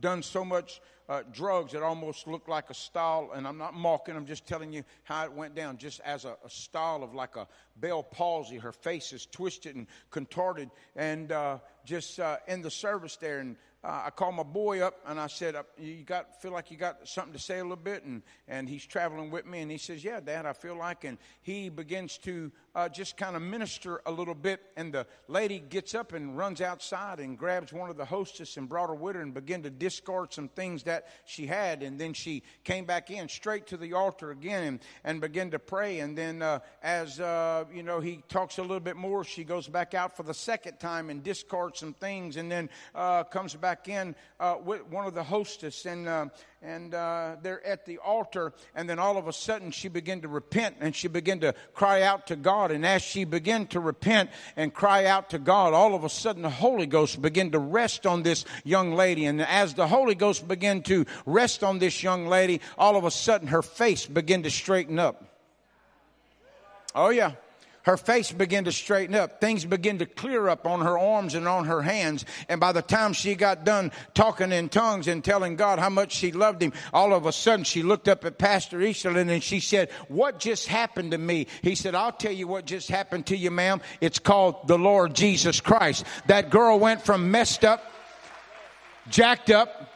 done 0.00 0.22
so 0.22 0.44
much 0.44 0.80
uh, 1.08 1.22
drugs 1.32 1.72
that 1.72 1.82
almost 1.82 2.26
looked 2.26 2.48
like 2.48 2.70
a 2.70 2.74
style, 2.74 3.30
and 3.34 3.46
I'm 3.46 3.58
not 3.58 3.74
mocking, 3.74 4.16
I'm 4.16 4.26
just 4.26 4.46
telling 4.46 4.72
you 4.72 4.84
how 5.04 5.24
it 5.24 5.32
went 5.32 5.54
down, 5.54 5.78
just 5.78 6.00
as 6.00 6.24
a, 6.24 6.36
a 6.44 6.50
style 6.50 7.02
of 7.02 7.14
like 7.14 7.36
a 7.36 7.46
Bell 7.76 8.02
palsy. 8.02 8.56
Her 8.56 8.72
face 8.72 9.12
is 9.12 9.26
twisted 9.26 9.76
and 9.76 9.86
contorted, 10.10 10.70
and 10.94 11.30
uh, 11.30 11.58
just 11.84 12.18
uh, 12.18 12.38
in 12.48 12.62
the 12.62 12.70
service 12.70 13.16
there. 13.16 13.40
And 13.40 13.56
uh, 13.84 14.04
I 14.06 14.10
called 14.10 14.34
my 14.34 14.42
boy 14.42 14.80
up 14.80 14.98
and 15.06 15.20
I 15.20 15.26
said, 15.26 15.54
uh, 15.54 15.62
"You 15.78 16.02
got 16.02 16.40
feel 16.40 16.52
like 16.52 16.70
you 16.70 16.76
got 16.76 17.06
something 17.06 17.34
to 17.34 17.38
say 17.38 17.58
a 17.58 17.62
little 17.62 17.76
bit?" 17.76 18.02
And 18.04 18.22
and 18.48 18.68
he's 18.68 18.84
traveling 18.84 19.30
with 19.30 19.46
me, 19.46 19.60
and 19.60 19.70
he 19.70 19.78
says, 19.78 20.02
"Yeah, 20.02 20.20
Dad, 20.20 20.46
I 20.46 20.54
feel 20.54 20.76
like." 20.76 21.04
And 21.04 21.18
he 21.42 21.68
begins 21.68 22.18
to 22.18 22.50
uh, 22.76 22.90
just 22.90 23.16
kind 23.16 23.34
of 23.34 23.42
minister 23.42 24.02
a 24.04 24.12
little 24.12 24.34
bit. 24.34 24.60
And 24.76 24.92
the 24.92 25.06
lady 25.28 25.58
gets 25.58 25.94
up 25.94 26.12
and 26.12 26.36
runs 26.36 26.60
outside 26.60 27.20
and 27.20 27.38
grabs 27.38 27.72
one 27.72 27.88
of 27.88 27.96
the 27.96 28.04
hostess 28.04 28.58
and 28.58 28.68
brought 28.68 28.90
her 28.90 28.94
with 28.94 29.16
her 29.16 29.22
and 29.22 29.32
began 29.32 29.62
to 29.62 29.70
discard 29.70 30.34
some 30.34 30.48
things 30.48 30.82
that 30.82 31.08
she 31.24 31.46
had. 31.46 31.82
And 31.82 31.98
then 31.98 32.12
she 32.12 32.42
came 32.64 32.84
back 32.84 33.10
in 33.10 33.30
straight 33.30 33.66
to 33.68 33.78
the 33.78 33.94
altar 33.94 34.30
again 34.30 34.62
and, 34.62 34.80
and 35.04 35.20
began 35.22 35.50
to 35.52 35.58
pray. 35.58 36.00
And 36.00 36.16
then 36.16 36.42
uh, 36.42 36.58
as 36.82 37.18
uh, 37.18 37.64
you 37.72 37.82
know, 37.82 37.98
he 37.98 38.22
talks 38.28 38.58
a 38.58 38.62
little 38.62 38.78
bit 38.78 38.96
more. 38.96 39.24
She 39.24 39.42
goes 39.42 39.66
back 39.66 39.94
out 39.94 40.14
for 40.14 40.22
the 40.22 40.34
second 40.34 40.78
time 40.78 41.08
and 41.08 41.22
discards 41.22 41.80
some 41.80 41.94
things, 41.94 42.36
and 42.36 42.52
then 42.52 42.68
uh, 42.94 43.24
comes 43.24 43.54
back 43.54 43.88
in 43.88 44.14
uh, 44.38 44.56
with 44.62 44.86
one 44.88 45.06
of 45.06 45.14
the 45.14 45.22
hostess, 45.22 45.86
and 45.86 46.06
uh, 46.06 46.26
and 46.62 46.94
uh, 46.94 47.36
they're 47.42 47.64
at 47.66 47.84
the 47.84 47.98
altar, 47.98 48.52
and 48.74 48.88
then 48.88 48.98
all 48.98 49.16
of 49.16 49.28
a 49.28 49.32
sudden 49.32 49.70
she 49.70 49.88
began 49.88 50.22
to 50.22 50.28
repent 50.28 50.76
and 50.80 50.94
she 50.96 51.06
began 51.06 51.40
to 51.40 51.54
cry 51.74 52.02
out 52.02 52.26
to 52.28 52.36
God. 52.36 52.70
And 52.70 52.84
as 52.84 53.02
she 53.02 53.24
began 53.24 53.66
to 53.68 53.80
repent 53.80 54.30
and 54.56 54.72
cry 54.72 55.04
out 55.04 55.30
to 55.30 55.38
God, 55.38 55.74
all 55.74 55.94
of 55.94 56.04
a 56.04 56.08
sudden 56.08 56.42
the 56.42 56.50
Holy 56.50 56.86
Ghost 56.86 57.20
began 57.20 57.50
to 57.52 57.58
rest 57.58 58.06
on 58.06 58.22
this 58.22 58.44
young 58.64 58.94
lady. 58.94 59.26
And 59.26 59.40
as 59.42 59.74
the 59.74 59.86
Holy 59.86 60.14
Ghost 60.14 60.48
began 60.48 60.82
to 60.84 61.04
rest 61.24 61.62
on 61.62 61.78
this 61.78 62.02
young 62.02 62.26
lady, 62.26 62.60
all 62.78 62.96
of 62.96 63.04
a 63.04 63.10
sudden 63.10 63.48
her 63.48 63.62
face 63.62 64.06
began 64.06 64.42
to 64.42 64.50
straighten 64.50 64.98
up. 64.98 65.22
Oh, 66.94 67.10
yeah 67.10 67.32
her 67.86 67.96
face 67.96 68.32
began 68.32 68.64
to 68.64 68.72
straighten 68.72 69.14
up. 69.14 69.40
Things 69.40 69.64
began 69.64 69.98
to 69.98 70.06
clear 70.06 70.48
up 70.48 70.66
on 70.66 70.80
her 70.80 70.98
arms 70.98 71.36
and 71.36 71.46
on 71.46 71.66
her 71.66 71.82
hands. 71.82 72.24
And 72.48 72.60
by 72.60 72.72
the 72.72 72.82
time 72.82 73.12
she 73.12 73.36
got 73.36 73.64
done 73.64 73.92
talking 74.12 74.50
in 74.50 74.68
tongues 74.68 75.06
and 75.06 75.22
telling 75.24 75.54
God 75.54 75.78
how 75.78 75.88
much 75.88 76.12
she 76.12 76.32
loved 76.32 76.60
him, 76.60 76.72
all 76.92 77.14
of 77.14 77.26
a 77.26 77.32
sudden 77.32 77.64
she 77.64 77.84
looked 77.84 78.08
up 78.08 78.24
at 78.24 78.38
Pastor 78.38 78.78
Easterlin 78.78 79.30
and 79.30 79.42
she 79.42 79.60
said, 79.60 79.90
what 80.08 80.40
just 80.40 80.66
happened 80.66 81.12
to 81.12 81.18
me? 81.18 81.46
He 81.62 81.76
said, 81.76 81.94
I'll 81.94 82.10
tell 82.10 82.32
you 82.32 82.48
what 82.48 82.64
just 82.64 82.88
happened 82.88 83.26
to 83.26 83.36
you, 83.36 83.52
ma'am. 83.52 83.80
It's 84.00 84.18
called 84.18 84.66
the 84.66 84.78
Lord 84.78 85.14
Jesus 85.14 85.60
Christ. 85.60 86.04
That 86.26 86.50
girl 86.50 86.80
went 86.80 87.02
from 87.02 87.30
messed 87.30 87.64
up, 87.64 87.84
jacked 89.08 89.50
up, 89.50 89.95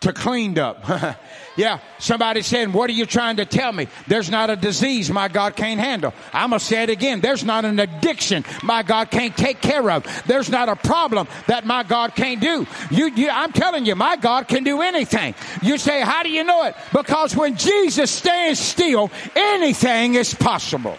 to 0.00 0.14
cleaned 0.14 0.58
up. 0.58 0.82
yeah, 1.56 1.78
somebody 1.98 2.40
saying, 2.40 2.72
What 2.72 2.88
are 2.88 2.94
you 2.94 3.04
trying 3.04 3.36
to 3.36 3.44
tell 3.44 3.70
me? 3.70 3.86
There's 4.06 4.30
not 4.30 4.48
a 4.48 4.56
disease 4.56 5.10
my 5.10 5.28
God 5.28 5.56
can't 5.56 5.78
handle. 5.78 6.14
I'm 6.32 6.50
going 6.50 6.60
to 6.60 6.64
say 6.64 6.82
it 6.82 6.90
again. 6.90 7.20
There's 7.20 7.44
not 7.44 7.66
an 7.66 7.78
addiction 7.78 8.44
my 8.62 8.82
God 8.82 9.10
can't 9.10 9.36
take 9.36 9.60
care 9.60 9.90
of. 9.90 10.06
There's 10.26 10.48
not 10.48 10.70
a 10.70 10.76
problem 10.76 11.28
that 11.48 11.66
my 11.66 11.82
God 11.82 12.14
can't 12.14 12.40
do. 12.40 12.66
You, 12.90 13.10
you, 13.10 13.28
I'm 13.28 13.52
telling 13.52 13.84
you, 13.84 13.94
my 13.94 14.16
God 14.16 14.48
can 14.48 14.64
do 14.64 14.80
anything. 14.80 15.34
You 15.60 15.76
say, 15.76 16.00
How 16.00 16.22
do 16.22 16.30
you 16.30 16.44
know 16.44 16.64
it? 16.64 16.74
Because 16.92 17.36
when 17.36 17.56
Jesus 17.56 18.10
stands 18.10 18.58
still, 18.58 19.10
anything 19.36 20.14
is 20.14 20.32
possible. 20.32 20.96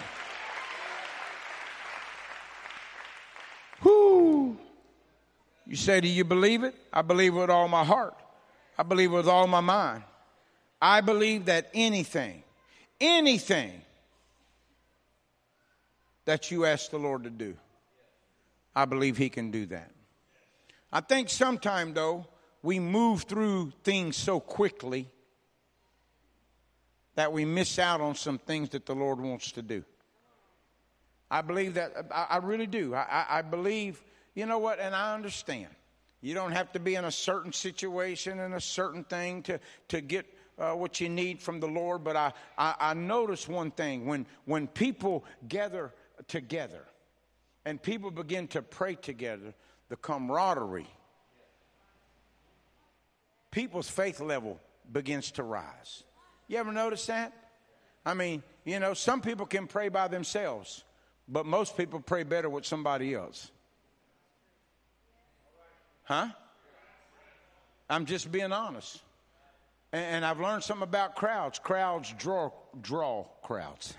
Whoo. 3.81 4.55
You 5.65 5.75
say, 5.75 6.01
Do 6.01 6.07
you 6.07 6.23
believe 6.23 6.63
it? 6.63 6.75
I 6.93 7.01
believe 7.01 7.33
it 7.33 7.39
with 7.39 7.49
all 7.49 7.67
my 7.67 7.83
heart. 7.83 8.13
I 8.77 8.83
believe 8.83 9.11
with 9.11 9.27
all 9.27 9.47
my 9.47 9.59
mind. 9.59 10.03
I 10.81 11.01
believe 11.01 11.45
that 11.45 11.69
anything, 11.73 12.43
anything 12.99 13.81
that 16.25 16.49
you 16.49 16.65
ask 16.65 16.89
the 16.89 16.97
Lord 16.97 17.23
to 17.23 17.29
do, 17.29 17.55
I 18.75 18.85
believe 18.85 19.17
He 19.17 19.29
can 19.29 19.51
do 19.51 19.65
that. 19.67 19.91
I 20.91 21.01
think 21.01 21.29
sometime 21.29 21.93
though, 21.93 22.25
we 22.63 22.79
move 22.79 23.23
through 23.23 23.73
things 23.83 24.15
so 24.15 24.39
quickly 24.39 25.07
that 27.15 27.31
we 27.31 27.45
miss 27.45 27.79
out 27.79 28.01
on 28.01 28.15
some 28.15 28.37
things 28.37 28.69
that 28.69 28.85
the 28.85 28.95
Lord 28.95 29.19
wants 29.19 29.51
to 29.53 29.61
do. 29.61 29.83
I 31.29 31.41
believe 31.41 31.75
that, 31.75 31.93
I, 32.11 32.37
really 32.37 32.67
do. 32.67 32.93
I, 32.93 33.25
I 33.29 33.41
believe, 33.41 34.03
you 34.35 34.45
know 34.45 34.59
what, 34.59 34.79
and 34.79 34.93
I 34.93 35.13
understand. 35.13 35.69
You 36.21 36.35
don't 36.35 36.51
have 36.51 36.71
to 36.73 36.79
be 36.79 36.95
in 36.95 37.05
a 37.05 37.11
certain 37.11 37.51
situation 37.51 38.39
and 38.39 38.53
a 38.53 38.61
certain 38.61 39.03
thing 39.03 39.41
to, 39.43 39.59
to 39.89 40.01
get 40.01 40.25
uh, 40.59 40.73
what 40.73 41.01
you 41.01 41.09
need 41.09 41.41
from 41.41 41.59
the 41.59 41.67
Lord. 41.67 42.03
But 42.03 42.15
I, 42.15 42.33
I, 42.57 42.75
I 42.79 42.93
notice 42.93 43.47
one 43.47 43.71
thing 43.71 44.05
when, 44.05 44.27
when 44.45 44.67
people 44.67 45.25
gather 45.47 45.93
together 46.27 46.85
and 47.65 47.81
people 47.81 48.11
begin 48.11 48.47
to 48.49 48.61
pray 48.61 48.95
together, 48.95 49.53
the 49.89 49.95
camaraderie, 49.95 50.87
people's 53.49 53.89
faith 53.89 54.19
level 54.19 54.59
begins 54.91 55.31
to 55.31 55.43
rise. 55.43 56.03
You 56.47 56.57
ever 56.57 56.71
notice 56.71 57.07
that? 57.07 57.33
I 58.05 58.13
mean, 58.13 58.43
you 58.63 58.79
know, 58.79 58.93
some 58.93 59.21
people 59.21 59.45
can 59.45 59.67
pray 59.67 59.89
by 59.89 60.07
themselves, 60.07 60.83
but 61.27 61.45
most 61.45 61.77
people 61.77 61.99
pray 61.99 62.23
better 62.23 62.49
with 62.49 62.65
somebody 62.65 63.13
else. 63.13 63.51
Huh? 66.11 66.27
I'm 67.89 68.05
just 68.05 68.29
being 68.29 68.51
honest. 68.51 68.99
And, 69.93 70.25
I've 70.25 70.41
learned 70.41 70.61
something 70.61 70.83
about 70.83 71.15
crowds. 71.15 71.57
Crowds 71.57 72.13
draw 72.19 72.51
draw 72.81 73.23
crowds. 73.41 73.93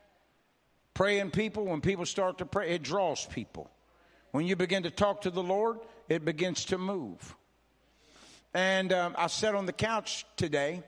Praying 0.94 1.30
people, 1.30 1.64
when 1.64 1.80
people 1.80 2.04
start 2.04 2.38
to 2.38 2.44
pray, 2.44 2.74
it 2.74 2.82
draws 2.82 3.24
people. 3.24 3.70
When 4.32 4.46
you 4.46 4.54
begin 4.54 4.82
to 4.82 4.90
talk 4.90 5.22
to 5.22 5.30
the 5.30 5.42
Lord, 5.42 5.78
it 6.10 6.26
begins 6.26 6.66
to 6.66 6.76
move. 6.76 7.34
And 8.52 8.92
um, 8.92 9.14
I 9.16 9.28
sat 9.28 9.54
on 9.54 9.64
the 9.64 9.72
couch 9.72 10.26
today 10.36 10.82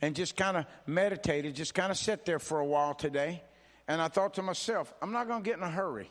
and 0.00 0.16
just 0.16 0.36
kind 0.36 0.56
of 0.56 0.64
meditated, 0.86 1.54
just 1.54 1.74
kind 1.74 1.90
of 1.90 1.98
sat 1.98 2.24
there 2.24 2.38
for 2.38 2.60
a 2.60 2.66
while 2.66 2.94
today. 2.94 3.42
And 3.86 4.00
I 4.00 4.08
thought 4.08 4.34
to 4.34 4.42
myself, 4.42 4.94
I'm 5.02 5.12
not 5.12 5.28
going 5.28 5.42
to 5.42 5.50
get 5.50 5.58
in 5.58 5.64
a 5.64 5.70
hurry. 5.70 6.10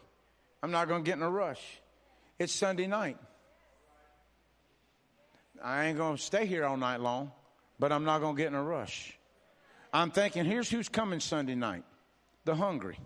I'm 0.61 0.69
not 0.69 0.87
going 0.87 1.03
to 1.03 1.09
get 1.09 1.17
in 1.17 1.23
a 1.23 1.31
rush. 1.31 1.63
It's 2.37 2.53
Sunday 2.53 2.85
night. 2.85 3.17
I 5.63 5.85
ain't 5.85 5.97
going 5.97 6.17
to 6.17 6.21
stay 6.21 6.45
here 6.45 6.65
all 6.65 6.77
night 6.77 7.01
long, 7.01 7.31
but 7.79 7.91
I'm 7.91 8.03
not 8.03 8.19
going 8.19 8.35
to 8.35 8.41
get 8.41 8.47
in 8.47 8.55
a 8.55 8.63
rush. 8.63 9.17
I'm 9.93 10.11
thinking, 10.11 10.45
here's 10.45 10.69
who's 10.69 10.89
coming 10.89 11.19
Sunday 11.19 11.55
night 11.55 11.83
the 12.45 12.55
hungry. 12.55 12.97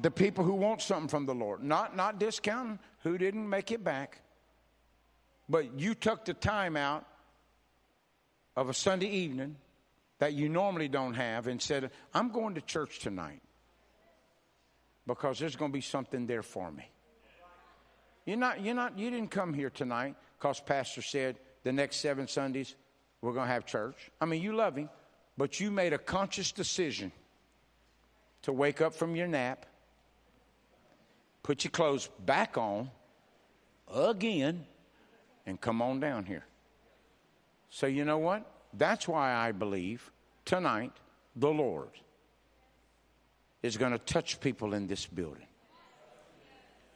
The 0.00 0.10
people 0.10 0.44
who 0.44 0.54
want 0.54 0.80
something 0.82 1.08
from 1.08 1.26
the 1.26 1.34
Lord. 1.34 1.62
Not, 1.62 1.96
not 1.96 2.20
discounting 2.20 2.78
who 3.02 3.18
didn't 3.18 3.48
make 3.48 3.72
it 3.72 3.82
back, 3.82 4.20
but 5.48 5.78
you 5.78 5.94
took 5.94 6.24
the 6.24 6.34
time 6.34 6.76
out 6.76 7.04
of 8.56 8.68
a 8.68 8.74
Sunday 8.74 9.08
evening 9.08 9.56
that 10.18 10.34
you 10.34 10.48
normally 10.48 10.88
don't 10.88 11.14
have 11.14 11.46
and 11.46 11.60
said, 11.60 11.90
I'm 12.12 12.30
going 12.30 12.54
to 12.54 12.60
church 12.60 13.00
tonight 13.00 13.40
because 15.06 15.38
there's 15.38 15.56
going 15.56 15.72
to 15.72 15.76
be 15.76 15.80
something 15.80 16.26
there 16.26 16.42
for 16.42 16.70
me. 16.70 16.88
You're 18.28 18.36
not, 18.36 18.62
you're 18.62 18.74
not, 18.74 18.98
you 18.98 19.10
didn't 19.10 19.30
come 19.30 19.54
here 19.54 19.70
tonight 19.70 20.14
because 20.38 20.60
Pastor 20.60 21.00
said 21.00 21.38
the 21.62 21.72
next 21.72 21.96
seven 21.96 22.28
Sundays 22.28 22.74
we're 23.22 23.32
going 23.32 23.46
to 23.46 23.52
have 23.54 23.64
church. 23.64 24.10
I 24.20 24.26
mean, 24.26 24.42
you 24.42 24.54
love 24.54 24.76
him, 24.76 24.90
but 25.38 25.58
you 25.60 25.70
made 25.70 25.94
a 25.94 25.98
conscious 25.98 26.52
decision 26.52 27.10
to 28.42 28.52
wake 28.52 28.82
up 28.82 28.92
from 28.92 29.16
your 29.16 29.28
nap, 29.28 29.64
put 31.42 31.64
your 31.64 31.70
clothes 31.70 32.10
back 32.26 32.58
on 32.58 32.90
again, 33.94 34.66
and 35.46 35.58
come 35.58 35.80
on 35.80 35.98
down 35.98 36.26
here. 36.26 36.44
So, 37.70 37.86
you 37.86 38.04
know 38.04 38.18
what? 38.18 38.44
That's 38.74 39.08
why 39.08 39.32
I 39.32 39.52
believe 39.52 40.10
tonight 40.44 40.92
the 41.34 41.48
Lord 41.48 41.92
is 43.62 43.78
going 43.78 43.92
to 43.92 43.98
touch 43.98 44.38
people 44.38 44.74
in 44.74 44.86
this 44.86 45.06
building. 45.06 45.47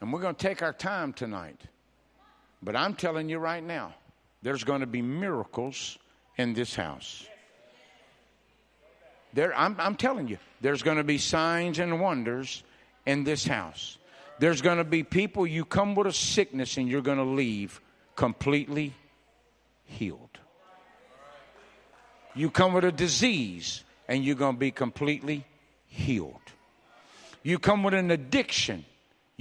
And 0.03 0.13
we're 0.13 0.21
going 0.21 0.35
to 0.35 0.49
take 0.49 0.63
our 0.63 0.73
time 0.73 1.13
tonight. 1.13 1.61
But 2.61 2.75
I'm 2.75 2.95
telling 2.95 3.29
you 3.29 3.39
right 3.39 3.63
now, 3.63 3.95
there's 4.43 4.65
going 4.65 4.81
to 4.81 4.87
be 4.87 5.01
miracles 5.01 5.97
in 6.37 6.55
this 6.55 6.75
house. 6.75 7.25
There, 9.33 9.57
I'm, 9.57 9.77
I'm 9.79 9.95
telling 9.95 10.27
you, 10.27 10.39
there's 10.61 10.83
going 10.83 10.97
to 10.97 11.05
be 11.05 11.19
signs 11.19 11.79
and 11.79 12.01
wonders 12.01 12.65
in 13.07 13.23
this 13.23 13.47
house. 13.47 13.97
There's 14.41 14.61
going 14.61 14.79
to 14.79 14.85
be 14.85 15.05
people, 15.05 15.47
you 15.47 15.65
come 15.65 15.95
with 15.95 16.09
a 16.09 16.13
sickness 16.13 16.77
and 16.79 16.89
you're 16.89 17.01
going 17.01 17.19
to 17.19 17.23
leave 17.23 17.81
completely 18.17 18.95
healed. 19.85 20.37
You 22.35 22.51
come 22.51 22.73
with 22.73 22.85
a 22.85 22.91
disease 22.91 23.85
and 24.09 24.25
you're 24.25 24.35
going 24.35 24.57
to 24.57 24.61
be 24.61 24.73
completely 24.73 25.47
healed. 25.87 26.41
You 27.45 27.61
come 27.61 27.85
with 27.85 27.95
an 27.95 28.11
addiction 28.11 28.85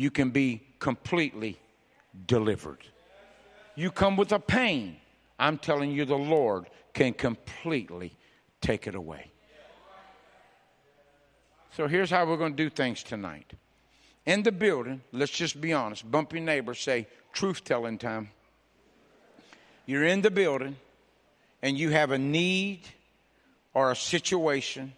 you 0.02 0.10
can 0.10 0.32
be 0.32 0.64
completely 0.80 1.60
delivered. 2.26 2.80
You 3.76 3.92
come 3.92 4.18
with 4.18 4.32
a 4.32 4.40
pain, 4.40 4.98
I'm 5.38 5.60
telling 5.60 5.92
you, 5.92 6.06
the 6.06 6.18
Lord 6.18 6.66
can 6.94 7.14
completely 7.14 8.18
take 8.62 8.88
it 8.88 8.96
away. 8.96 9.30
So 11.78 11.88
here's 11.88 12.10
how 12.10 12.26
we're 12.26 12.38
going 12.38 12.54
to 12.54 12.64
do 12.64 12.70
things 12.70 13.04
tonight. 13.04 13.54
In 14.26 14.42
the 14.42 14.52
building, 14.52 15.02
let's 15.12 15.32
just 15.32 15.62
be 15.62 15.72
honest, 15.72 16.10
bump 16.10 16.34
your 16.34 16.42
neighbor, 16.42 16.74
say, 16.74 17.08
truth 17.32 17.64
telling 17.64 18.00
time. 18.00 18.30
You're 19.86 20.06
in 20.06 20.22
the 20.22 20.32
building 20.32 20.78
and 21.62 21.78
you 21.78 21.92
have 21.92 22.10
a 22.10 22.18
need 22.18 22.82
or 23.74 23.92
a 23.92 23.96
situation 23.96 24.94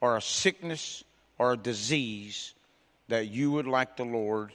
or 0.00 0.16
a 0.16 0.22
sickness 0.22 1.04
or 1.38 1.52
a 1.52 1.56
disease 1.58 2.54
that 3.08 3.28
you 3.28 3.50
would 3.52 3.66
like 3.66 3.96
the 3.96 4.04
Lord 4.04 4.52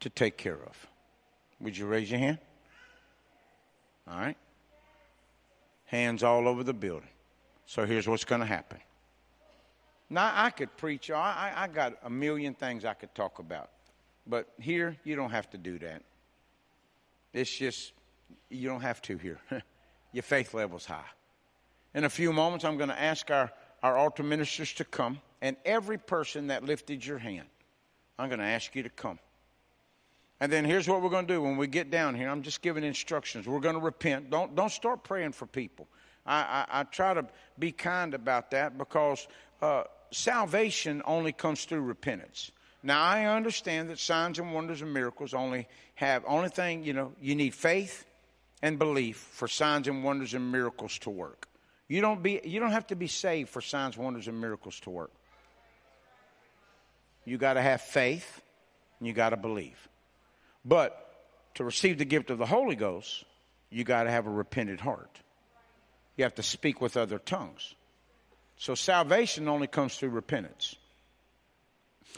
to 0.00 0.10
take 0.10 0.36
care 0.36 0.58
of? 0.66 0.86
Would 1.60 1.76
you 1.76 1.86
raise 1.86 2.10
your 2.10 2.20
hand? 2.20 2.38
All 4.08 4.18
right. 4.18 4.36
Hands 5.86 6.22
all 6.22 6.48
over 6.48 6.62
the 6.62 6.74
building. 6.74 7.08
So 7.66 7.86
here's 7.86 8.06
what's 8.06 8.24
going 8.24 8.40
to 8.40 8.46
happen. 8.46 8.78
Now, 10.08 10.32
I 10.34 10.50
could 10.50 10.76
preach, 10.76 11.10
I, 11.10 11.52
I 11.56 11.66
got 11.66 11.94
a 12.04 12.10
million 12.10 12.54
things 12.54 12.84
I 12.84 12.94
could 12.94 13.14
talk 13.14 13.38
about. 13.40 13.70
But 14.26 14.48
here, 14.60 14.96
you 15.04 15.16
don't 15.16 15.30
have 15.30 15.50
to 15.50 15.58
do 15.58 15.78
that. 15.80 16.02
It's 17.32 17.56
just, 17.56 17.92
you 18.48 18.68
don't 18.68 18.80
have 18.80 19.02
to 19.02 19.16
here. 19.16 19.38
Your 20.12 20.22
faith 20.22 20.54
level's 20.54 20.86
high. 20.86 21.04
In 21.94 22.04
a 22.04 22.10
few 22.10 22.32
moments, 22.32 22.64
I'm 22.64 22.76
going 22.76 22.88
to 22.88 23.00
ask 23.00 23.30
our, 23.30 23.50
our 23.82 23.96
altar 23.96 24.22
ministers 24.22 24.72
to 24.74 24.84
come. 24.84 25.20
And 25.42 25.56
every 25.64 25.98
person 25.98 26.48
that 26.48 26.64
lifted 26.64 27.04
your 27.04 27.18
hand, 27.18 27.48
I'm 28.18 28.28
going 28.28 28.38
to 28.38 28.44
ask 28.44 28.74
you 28.74 28.82
to 28.84 28.88
come. 28.88 29.18
And 30.40 30.52
then 30.52 30.64
here's 30.64 30.86
what 30.86 31.02
we're 31.02 31.10
going 31.10 31.26
to 31.26 31.34
do 31.34 31.42
when 31.42 31.56
we 31.56 31.66
get 31.66 31.90
down 31.90 32.14
here. 32.14 32.28
I'm 32.28 32.42
just 32.42 32.60
giving 32.60 32.84
instructions. 32.84 33.46
We're 33.46 33.60
going 33.60 33.74
to 33.74 33.80
repent. 33.80 34.30
Don't, 34.30 34.54
don't 34.54 34.70
start 34.70 35.02
praying 35.02 35.32
for 35.32 35.46
people. 35.46 35.88
I, 36.26 36.66
I, 36.68 36.80
I 36.80 36.82
try 36.84 37.14
to 37.14 37.26
be 37.58 37.72
kind 37.72 38.12
about 38.12 38.50
that 38.50 38.76
because 38.76 39.26
uh, 39.62 39.84
salvation 40.10 41.02
only 41.04 41.32
comes 41.32 41.64
through 41.64 41.82
repentance. 41.82 42.50
Now 42.82 43.02
I 43.02 43.24
understand 43.24 43.90
that 43.90 43.98
signs 43.98 44.38
and 44.38 44.52
wonders 44.52 44.82
and 44.82 44.92
miracles 44.92 45.34
only 45.34 45.66
have 45.96 46.22
only 46.26 46.50
thing 46.50 46.84
you 46.84 46.92
know 46.92 47.12
you 47.20 47.34
need 47.34 47.54
faith 47.54 48.04
and 48.62 48.78
belief 48.78 49.16
for 49.16 49.48
signs 49.48 49.88
and 49.88 50.04
wonders 50.04 50.34
and 50.34 50.52
miracles 50.52 50.98
to 51.00 51.10
work. 51.10 51.48
You 51.88 52.00
don't 52.00 52.22
be 52.22 52.40
you 52.44 52.60
don't 52.60 52.72
have 52.72 52.86
to 52.88 52.96
be 52.96 53.06
saved 53.06 53.48
for 53.48 53.60
signs, 53.60 53.96
wonders, 53.96 54.28
and 54.28 54.40
miracles 54.40 54.78
to 54.80 54.90
work. 54.90 55.12
You 57.26 57.36
got 57.36 57.54
to 57.54 57.62
have 57.62 57.82
faith 57.82 58.40
and 58.98 59.06
you 59.06 59.12
got 59.12 59.30
to 59.30 59.36
believe. 59.36 59.88
But 60.64 61.02
to 61.56 61.64
receive 61.64 61.98
the 61.98 62.06
gift 62.06 62.30
of 62.30 62.38
the 62.38 62.46
Holy 62.46 62.76
Ghost, 62.76 63.24
you 63.68 63.84
got 63.84 64.04
to 64.04 64.10
have 64.10 64.26
a 64.26 64.30
repentant 64.30 64.80
heart. 64.80 65.20
You 66.16 66.24
have 66.24 66.36
to 66.36 66.42
speak 66.42 66.80
with 66.80 66.96
other 66.96 67.18
tongues. 67.18 67.74
So 68.56 68.74
salvation 68.74 69.48
only 69.48 69.66
comes 69.66 69.96
through 69.96 70.10
repentance. 70.10 70.76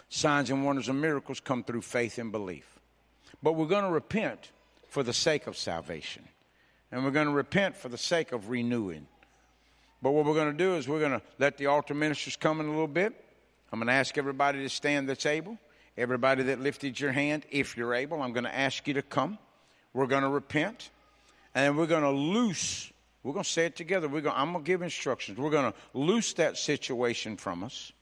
Signs 0.08 0.50
and 0.50 0.64
wonders 0.64 0.88
and 0.88 1.00
miracles 1.00 1.40
come 1.40 1.64
through 1.64 1.82
faith 1.82 2.18
and 2.18 2.30
belief. 2.30 2.78
But 3.42 3.52
we're 3.52 3.66
going 3.66 3.84
to 3.84 3.90
repent 3.90 4.50
for 4.88 5.02
the 5.02 5.12
sake 5.12 5.46
of 5.46 5.56
salvation. 5.56 6.22
And 6.92 7.04
we're 7.04 7.10
going 7.10 7.26
to 7.26 7.32
repent 7.32 7.76
for 7.76 7.88
the 7.88 7.98
sake 7.98 8.32
of 8.32 8.50
renewing. 8.50 9.06
But 10.00 10.12
what 10.12 10.24
we're 10.24 10.34
going 10.34 10.52
to 10.52 10.56
do 10.56 10.76
is 10.76 10.86
we're 10.86 11.00
going 11.00 11.12
to 11.12 11.22
let 11.38 11.58
the 11.58 11.66
altar 11.66 11.94
ministers 11.94 12.36
come 12.36 12.60
in 12.60 12.66
a 12.66 12.70
little 12.70 12.86
bit. 12.86 13.24
I'm 13.72 13.78
going 13.78 13.88
to 13.88 13.92
ask 13.92 14.16
everybody 14.16 14.62
to 14.62 14.68
stand 14.68 15.08
that's 15.08 15.26
able. 15.26 15.58
Everybody 15.96 16.44
that 16.44 16.60
lifted 16.60 16.98
your 16.98 17.12
hand, 17.12 17.44
if 17.50 17.76
you're 17.76 17.94
able, 17.94 18.22
I'm 18.22 18.32
going 18.32 18.44
to 18.44 18.56
ask 18.56 18.86
you 18.86 18.94
to 18.94 19.02
come. 19.02 19.38
We're 19.92 20.06
going 20.06 20.22
to 20.22 20.28
repent. 20.28 20.90
And 21.54 21.76
we're 21.76 21.86
going 21.86 22.02
to 22.02 22.10
loose, 22.10 22.92
we're 23.22 23.32
going 23.32 23.44
to 23.44 23.50
say 23.50 23.66
it 23.66 23.74
together. 23.74 24.06
We're 24.06 24.20
going, 24.20 24.36
I'm 24.36 24.52
going 24.52 24.64
to 24.64 24.66
give 24.66 24.82
instructions. 24.82 25.38
We're 25.38 25.50
going 25.50 25.72
to 25.72 25.78
loose 25.92 26.34
that 26.34 26.56
situation 26.56 27.36
from 27.36 27.64
us. 27.64 27.92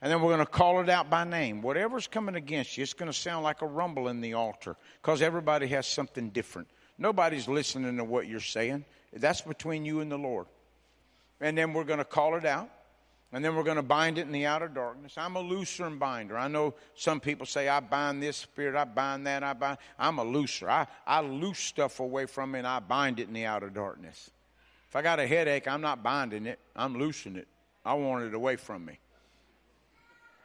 And 0.00 0.10
then 0.10 0.20
we're 0.20 0.34
going 0.34 0.46
to 0.46 0.46
call 0.46 0.80
it 0.80 0.88
out 0.88 1.10
by 1.10 1.24
name. 1.24 1.62
Whatever's 1.62 2.06
coming 2.06 2.34
against 2.34 2.76
you, 2.76 2.82
it's 2.82 2.92
going 2.92 3.10
to 3.10 3.16
sound 3.16 3.44
like 3.44 3.62
a 3.62 3.66
rumble 3.66 4.08
in 4.08 4.20
the 4.20 4.34
altar 4.34 4.76
because 5.00 5.22
everybody 5.22 5.68
has 5.68 5.86
something 5.86 6.30
different. 6.30 6.68
Nobody's 6.98 7.48
listening 7.48 7.96
to 7.96 8.04
what 8.04 8.26
you're 8.26 8.40
saying. 8.40 8.84
That's 9.12 9.42
between 9.42 9.84
you 9.84 10.00
and 10.00 10.10
the 10.10 10.18
Lord. 10.18 10.46
And 11.40 11.56
then 11.56 11.72
we're 11.72 11.84
going 11.84 11.98
to 11.98 12.04
call 12.04 12.36
it 12.36 12.44
out. 12.44 12.68
And 13.32 13.42
then 13.42 13.56
we're 13.56 13.62
going 13.62 13.76
to 13.76 13.82
bind 13.82 14.18
it 14.18 14.22
in 14.22 14.32
the 14.32 14.44
outer 14.44 14.68
darkness. 14.68 15.14
I'm 15.16 15.36
a 15.36 15.40
looser 15.40 15.86
and 15.86 15.98
binder. 15.98 16.36
I 16.36 16.48
know 16.48 16.74
some 16.94 17.18
people 17.18 17.46
say, 17.46 17.66
I 17.66 17.80
bind 17.80 18.22
this 18.22 18.36
spirit, 18.36 18.76
I 18.76 18.84
bind 18.84 19.26
that, 19.26 19.42
I 19.42 19.54
bind. 19.54 19.78
I'm 19.98 20.18
a 20.18 20.24
looser. 20.24 20.68
I, 20.68 20.86
I 21.06 21.22
loose 21.22 21.58
stuff 21.58 22.00
away 22.00 22.26
from 22.26 22.52
me 22.52 22.58
and 22.58 22.68
I 22.68 22.80
bind 22.80 23.20
it 23.20 23.28
in 23.28 23.32
the 23.32 23.46
outer 23.46 23.70
darkness. 23.70 24.30
If 24.88 24.96
I 24.96 25.00
got 25.00 25.18
a 25.18 25.26
headache, 25.26 25.66
I'm 25.66 25.80
not 25.80 26.02
binding 26.02 26.44
it, 26.44 26.58
I'm 26.76 26.98
loosing 26.98 27.36
it. 27.36 27.48
I 27.84 27.94
want 27.94 28.24
it 28.24 28.34
away 28.34 28.56
from 28.56 28.84
me. 28.84 28.98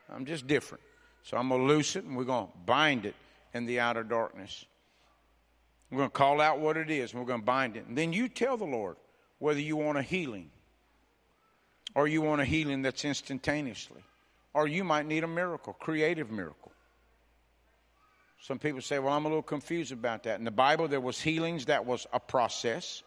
I'm 0.09 0.25
just 0.25 0.47
different. 0.47 0.83
So 1.23 1.35
I'm 1.35 1.49
going 1.49 1.61
to 1.61 1.67
loose 1.67 1.97
it 1.97 2.05
and 2.05 2.15
we're 2.15 2.23
going 2.23 2.47
to 2.47 2.53
bind 2.65 3.05
it 3.05 3.15
in 3.53 3.65
the 3.65 3.81
outer 3.81 4.03
darkness. 4.03 4.65
We're 5.91 5.97
going 5.97 6.09
to 6.09 6.15
call 6.15 6.39
out 6.39 6.59
what 6.59 6.77
it 6.77 6.89
is 6.89 7.11
and 7.11 7.19
we're 7.19 7.27
going 7.27 7.41
to 7.41 7.45
bind 7.45 7.75
it. 7.75 7.85
And 7.87 7.97
then 7.97 8.13
you 8.13 8.29
tell 8.29 8.55
the 8.55 8.65
Lord 8.65 8.95
whether 9.39 9.59
you 9.59 9.75
want 9.75 9.97
a 9.97 10.01
healing 10.01 10.49
or 11.97 12.07
you 12.07 12.21
want 12.21 12.39
a 12.39 12.45
healing 12.45 12.83
that's 12.83 13.03
instantaneously. 13.03 14.03
Or 14.53 14.67
you 14.67 14.83
might 14.83 15.07
need 15.07 15.23
a 15.23 15.27
miracle, 15.27 15.73
creative 15.73 16.29
miracle. 16.29 16.71
Some 18.39 18.59
people 18.59 18.81
say, 18.81 18.99
well, 18.99 19.13
I'm 19.13 19.25
a 19.25 19.27
little 19.27 19.41
confused 19.41 19.91
about 19.91 20.21
that. 20.23 20.37
In 20.37 20.45
the 20.45 20.51
Bible, 20.51 20.87
there 20.87 21.01
was 21.01 21.19
healings 21.19 21.65
that 21.65 21.87
was 21.87 22.05
a 22.13 22.19
process. 22.19 23.01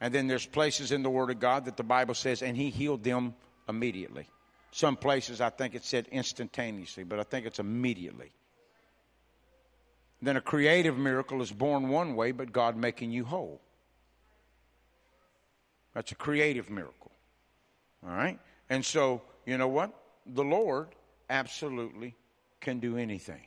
And 0.00 0.12
then 0.12 0.26
there's 0.26 0.44
places 0.44 0.90
in 0.90 1.04
the 1.04 1.08
Word 1.08 1.30
of 1.30 1.38
God 1.38 1.66
that 1.66 1.76
the 1.76 1.84
Bible 1.84 2.14
says, 2.14 2.42
and 2.42 2.56
He 2.56 2.70
healed 2.70 3.04
them 3.04 3.36
immediately. 3.68 4.26
Some 4.72 4.96
places 4.96 5.40
I 5.40 5.50
think 5.50 5.76
it 5.76 5.84
said 5.84 6.08
instantaneously, 6.10 7.04
but 7.04 7.20
I 7.20 7.22
think 7.22 7.46
it's 7.46 7.60
immediately. 7.60 8.32
Then 10.20 10.36
a 10.36 10.40
creative 10.40 10.98
miracle 10.98 11.42
is 11.42 11.52
born 11.52 11.90
one 11.90 12.16
way, 12.16 12.32
but 12.32 12.50
God 12.50 12.76
making 12.76 13.12
you 13.12 13.24
whole. 13.24 13.60
That's 15.94 16.10
a 16.10 16.16
creative 16.16 16.70
miracle. 16.70 17.11
All 18.04 18.14
right? 18.14 18.38
And 18.68 18.84
so, 18.84 19.22
you 19.46 19.58
know 19.58 19.68
what? 19.68 19.92
The 20.26 20.44
Lord 20.44 20.88
absolutely 21.28 22.16
can 22.60 22.80
do 22.80 22.96
anything. 22.96 23.42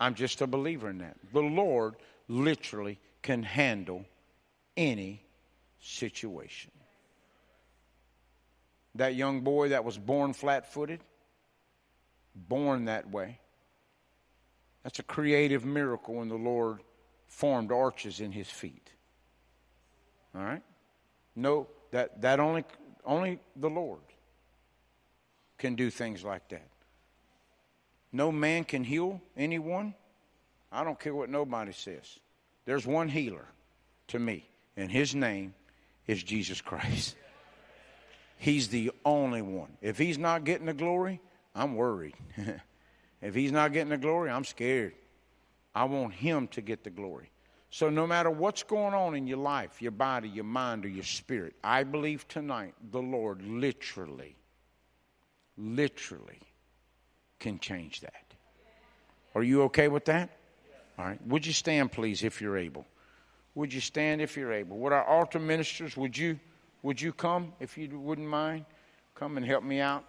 I'm 0.00 0.14
just 0.14 0.40
a 0.40 0.46
believer 0.46 0.88
in 0.88 0.98
that. 0.98 1.16
The 1.32 1.40
Lord 1.40 1.96
literally 2.28 3.00
can 3.22 3.42
handle 3.42 4.04
any 4.76 5.22
situation. 5.80 6.70
That 8.94 9.14
young 9.14 9.40
boy 9.42 9.70
that 9.70 9.84
was 9.84 9.98
born 9.98 10.32
flat 10.32 10.72
footed, 10.72 11.00
born 12.34 12.86
that 12.86 13.10
way, 13.10 13.40
that's 14.82 14.98
a 15.00 15.02
creative 15.04 15.64
miracle 15.64 16.14
when 16.14 16.28
the 16.28 16.36
Lord 16.36 16.80
formed 17.26 17.72
arches 17.72 18.20
in 18.20 18.32
his 18.32 18.48
feet. 18.48 18.90
All 20.34 20.42
right? 20.42 20.62
No, 21.34 21.68
that, 21.90 22.22
that 22.22 22.40
only 22.40 22.64
only 23.08 23.40
the 23.56 23.70
Lord 23.70 24.02
can 25.56 25.74
do 25.74 25.90
things 25.90 26.22
like 26.22 26.48
that. 26.50 26.68
No 28.12 28.30
man 28.30 28.64
can 28.64 28.84
heal 28.84 29.20
anyone. 29.36 29.94
I 30.70 30.84
don't 30.84 31.00
care 31.00 31.14
what 31.14 31.30
nobody 31.30 31.72
says. 31.72 32.20
There's 32.66 32.86
one 32.86 33.08
healer 33.08 33.46
to 34.08 34.18
me, 34.18 34.46
and 34.76 34.90
his 34.90 35.14
name 35.14 35.54
is 36.06 36.22
Jesus 36.22 36.60
Christ. 36.60 37.16
He's 38.36 38.68
the 38.68 38.92
only 39.04 39.42
one. 39.42 39.76
If 39.82 39.98
he's 39.98 40.16
not 40.16 40.44
getting 40.44 40.66
the 40.66 40.72
glory, 40.72 41.20
I'm 41.56 41.74
worried. 41.74 42.14
if 43.20 43.34
he's 43.34 43.50
not 43.50 43.72
getting 43.72 43.88
the 43.88 43.98
glory, 43.98 44.30
I'm 44.30 44.44
scared. 44.44 44.94
I 45.74 45.84
want 45.84 46.14
him 46.14 46.46
to 46.48 46.60
get 46.60 46.84
the 46.84 46.90
glory. 46.90 47.30
So, 47.70 47.90
no 47.90 48.06
matter 48.06 48.30
what's 48.30 48.62
going 48.62 48.94
on 48.94 49.14
in 49.14 49.26
your 49.26 49.38
life, 49.38 49.82
your 49.82 49.90
body, 49.90 50.28
your 50.28 50.44
mind, 50.44 50.86
or 50.86 50.88
your 50.88 51.04
spirit, 51.04 51.54
I 51.62 51.84
believe 51.84 52.26
tonight 52.26 52.74
the 52.90 53.02
Lord 53.02 53.42
literally, 53.42 54.36
literally 55.58 56.40
can 57.38 57.58
change 57.58 58.00
that. 58.00 58.34
Are 59.34 59.42
you 59.42 59.62
okay 59.64 59.88
with 59.88 60.06
that? 60.06 60.30
All 60.98 61.04
right. 61.04 61.24
Would 61.26 61.46
you 61.46 61.52
stand, 61.52 61.92
please, 61.92 62.24
if 62.24 62.40
you're 62.40 62.56
able? 62.56 62.86
Would 63.54 63.72
you 63.72 63.80
stand 63.80 64.20
if 64.20 64.36
you're 64.36 64.52
able? 64.52 64.78
Would 64.78 64.92
our 64.92 65.04
altar 65.04 65.38
ministers, 65.38 65.96
would 65.96 66.16
you, 66.16 66.40
would 66.82 67.00
you 67.00 67.12
come, 67.12 67.52
if 67.60 67.76
you 67.76 67.98
wouldn't 67.98 68.26
mind? 68.26 68.64
Come 69.14 69.36
and 69.36 69.44
help 69.44 69.62
me 69.62 69.80
out 69.80 70.04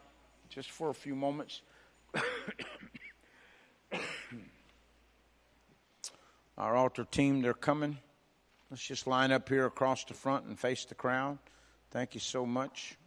just 0.50 0.72
for 0.72 0.90
a 0.90 0.94
few 0.94 1.16
moments. 1.16 1.62
Our 6.60 6.76
altar 6.76 7.06
team, 7.06 7.42
they're 7.42 7.54
coming. 7.54 7.98
Let's 8.70 8.86
just 8.86 9.08
line 9.08 9.32
up 9.32 9.48
here 9.48 9.66
across 9.66 10.04
the 10.04 10.14
front 10.14 10.46
and 10.46 10.60
face 10.60 10.84
the 10.86 10.94
crowd. 10.94 11.40
Thank 11.92 12.14
you 12.14 12.20
so 12.20 12.46
much. 12.46 12.98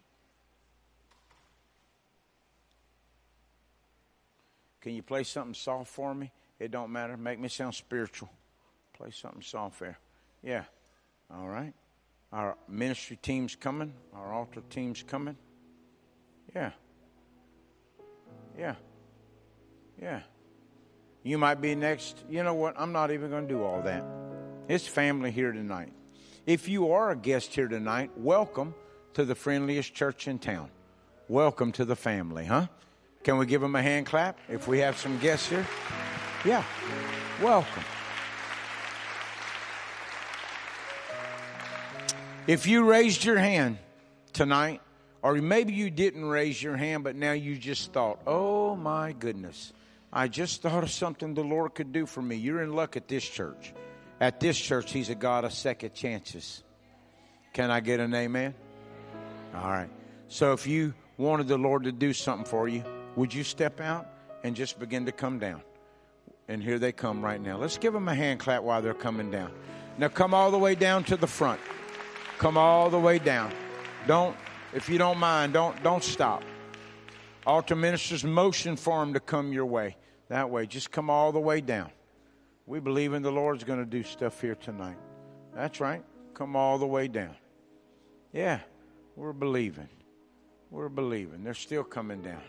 Can 4.81 4.95
you 4.95 5.03
play 5.03 5.23
something 5.23 5.53
soft 5.53 5.89
for 5.91 6.13
me? 6.13 6.31
It 6.59 6.71
don't 6.71 6.91
matter. 6.91 7.15
Make 7.15 7.39
me 7.39 7.47
sound 7.47 7.75
spiritual. 7.75 8.29
Play 8.93 9.11
something 9.11 9.41
soft 9.41 9.79
there. 9.79 9.97
Yeah. 10.41 10.63
All 11.33 11.47
right. 11.47 11.73
Our 12.33 12.57
ministry 12.67 13.17
team's 13.21 13.55
coming. 13.55 13.93
Our 14.13 14.33
altar 14.33 14.61
team's 14.69 15.03
coming. 15.03 15.37
Yeah. 16.55 16.71
Yeah. 18.57 18.75
Yeah. 20.01 20.21
You 21.25 21.37
might 21.37 21.61
be 21.61 21.73
next. 21.73 22.17
You 22.29 22.43
know 22.43 22.53
what? 22.53 22.75
I'm 22.77 22.91
not 22.91 23.11
even 23.11 23.29
going 23.29 23.47
to 23.47 23.53
do 23.53 23.63
all 23.63 23.81
that. 23.83 24.03
It's 24.67 24.85
family 24.85 25.31
here 25.31 25.53
tonight. 25.53 25.93
If 26.45 26.67
you 26.67 26.91
are 26.91 27.11
a 27.11 27.15
guest 27.15 27.55
here 27.55 27.69
tonight, 27.69 28.11
welcome 28.17 28.75
to 29.13 29.23
the 29.23 29.33
friendliest 29.33 29.93
church 29.93 30.27
in 30.27 30.37
town. 30.37 30.69
Welcome 31.29 31.71
to 31.73 31.85
the 31.85 31.95
family, 31.95 32.43
huh? 32.43 32.67
Can 33.23 33.37
we 33.37 33.45
give 33.45 33.61
them 33.61 33.73
a 33.73 33.81
hand 33.81 34.05
clap 34.05 34.37
if 34.49 34.67
we 34.67 34.79
have 34.79 34.97
some 34.97 35.17
guests 35.19 35.47
here? 35.47 35.65
Yeah. 36.43 36.65
Welcome. 37.41 37.83
If 42.47 42.67
you 42.67 42.83
raised 42.83 43.23
your 43.23 43.37
hand 43.37 43.77
tonight, 44.33 44.81
or 45.21 45.35
maybe 45.35 45.71
you 45.71 45.89
didn't 45.89 46.25
raise 46.25 46.61
your 46.61 46.75
hand, 46.75 47.05
but 47.05 47.15
now 47.15 47.31
you 47.31 47.57
just 47.57 47.93
thought, 47.93 48.19
oh 48.27 48.75
my 48.75 49.13
goodness. 49.13 49.71
I 50.15 50.27
just 50.27 50.61
thought 50.61 50.83
of 50.83 50.91
something 50.91 51.33
the 51.33 51.43
Lord 51.43 51.73
could 51.73 51.91
do 51.91 52.05
for 52.05 52.21
me. 52.21 52.35
You're 52.35 52.61
in 52.61 52.73
luck 52.73 52.95
at 52.95 53.07
this 53.07 53.27
church. 53.27 53.73
At 54.21 54.39
this 54.39 54.57
church, 54.57 54.91
He's 54.91 55.09
a 55.09 55.15
God 55.15 55.43
of 55.43 55.51
second 55.53 55.95
chances. 55.95 56.63
Can 57.51 57.71
I 57.71 57.79
get 57.79 57.99
an 57.99 58.13
amen? 58.13 58.53
All 59.55 59.69
right. 59.69 59.89
So 60.27 60.53
if 60.53 60.67
you 60.67 60.93
wanted 61.17 61.47
the 61.47 61.57
Lord 61.57 61.83
to 61.85 61.91
do 61.91 62.13
something 62.13 62.45
for 62.45 62.67
you, 62.67 62.83
would 63.15 63.33
you 63.33 63.43
step 63.43 63.81
out 63.81 64.07
and 64.43 64.55
just 64.55 64.79
begin 64.79 65.07
to 65.07 65.11
come 65.11 65.39
down? 65.39 65.61
And 66.47 66.61
here 66.61 66.77
they 66.77 66.91
come 66.91 67.23
right 67.23 67.41
now. 67.41 67.57
Let's 67.57 67.79
give 67.79 67.93
them 67.93 68.07
a 68.07 68.13
hand 68.13 68.39
clap 68.39 68.61
while 68.61 68.83
they're 68.83 68.93
coming 68.93 69.31
down. 69.31 69.51
Now 69.97 70.09
come 70.09 70.35
all 70.35 70.51
the 70.51 70.59
way 70.59 70.75
down 70.75 71.03
to 71.05 71.17
the 71.17 71.27
front. 71.27 71.59
Come 72.37 72.57
all 72.57 72.91
the 72.91 72.99
way 72.99 73.17
down. 73.17 73.51
Don't, 74.05 74.35
if 74.73 74.89
you 74.89 74.99
don't 74.99 75.17
mind, 75.17 75.53
don't 75.53 75.81
don't 75.81 76.03
stop. 76.03 76.43
Altar 77.45 77.75
ministers 77.75 78.23
motion 78.23 78.75
for 78.75 78.99
them 78.99 79.13
to 79.13 79.19
come 79.19 79.53
your 79.53 79.65
way. 79.65 79.95
That 80.29 80.49
way, 80.49 80.65
just 80.65 80.91
come 80.91 81.09
all 81.09 81.31
the 81.31 81.39
way 81.39 81.61
down. 81.61 81.91
We 82.65 82.79
believe 82.79 83.13
in 83.13 83.21
the 83.21 83.31
Lord's 83.31 83.63
going 83.63 83.79
to 83.79 83.85
do 83.85 84.03
stuff 84.03 84.39
here 84.39 84.55
tonight. 84.55 84.97
That's 85.53 85.79
right. 85.79 86.03
Come 86.33 86.55
all 86.55 86.77
the 86.77 86.87
way 86.87 87.07
down. 87.07 87.35
Yeah, 88.31 88.59
we're 89.15 89.33
believing. 89.33 89.89
We're 90.71 90.89
believing. 90.89 91.43
They're 91.43 91.53
still 91.53 91.83
coming 91.83 92.21
down. 92.21 92.41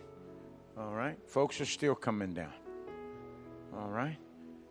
All 0.78 0.94
right? 0.94 1.18
Folks 1.26 1.60
are 1.60 1.66
still 1.66 1.94
coming 1.94 2.32
down. 2.32 2.52
All 3.76 3.88
right? 3.88 4.16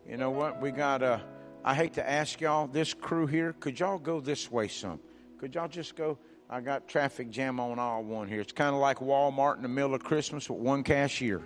You 0.10 0.18
know 0.18 0.32
what? 0.32 0.62
We 0.62 0.72
got, 0.72 1.04
uh, 1.04 1.20
I 1.64 1.76
hate 1.76 1.94
to 1.94 2.10
ask 2.10 2.42
y'all, 2.42 2.68
this 2.68 2.94
crew 2.94 3.28
here, 3.28 3.54
could 3.60 3.80
y'all 3.80 4.00
go 4.00 4.20
this 4.20 4.52
way 4.52 4.68
some? 4.68 5.00
Could 5.38 5.56
y'all 5.56 5.68
just 5.68 5.96
go? 5.96 6.18
I 6.50 6.62
got 6.62 6.88
traffic 6.88 7.30
jam 7.30 7.60
on 7.60 7.80
all 7.80 8.04
one 8.04 8.28
here. 8.28 8.42
It's 8.42 8.52
kind 8.52 8.74
of 8.74 8.82
like 8.82 9.00
Walmart 9.00 9.58
in 9.58 9.62
the 9.62 9.70
middle 9.70 9.94
of 9.94 10.04
Christmas 10.04 10.50
with 10.50 10.60
one 10.60 10.84
cashier. 10.84 11.42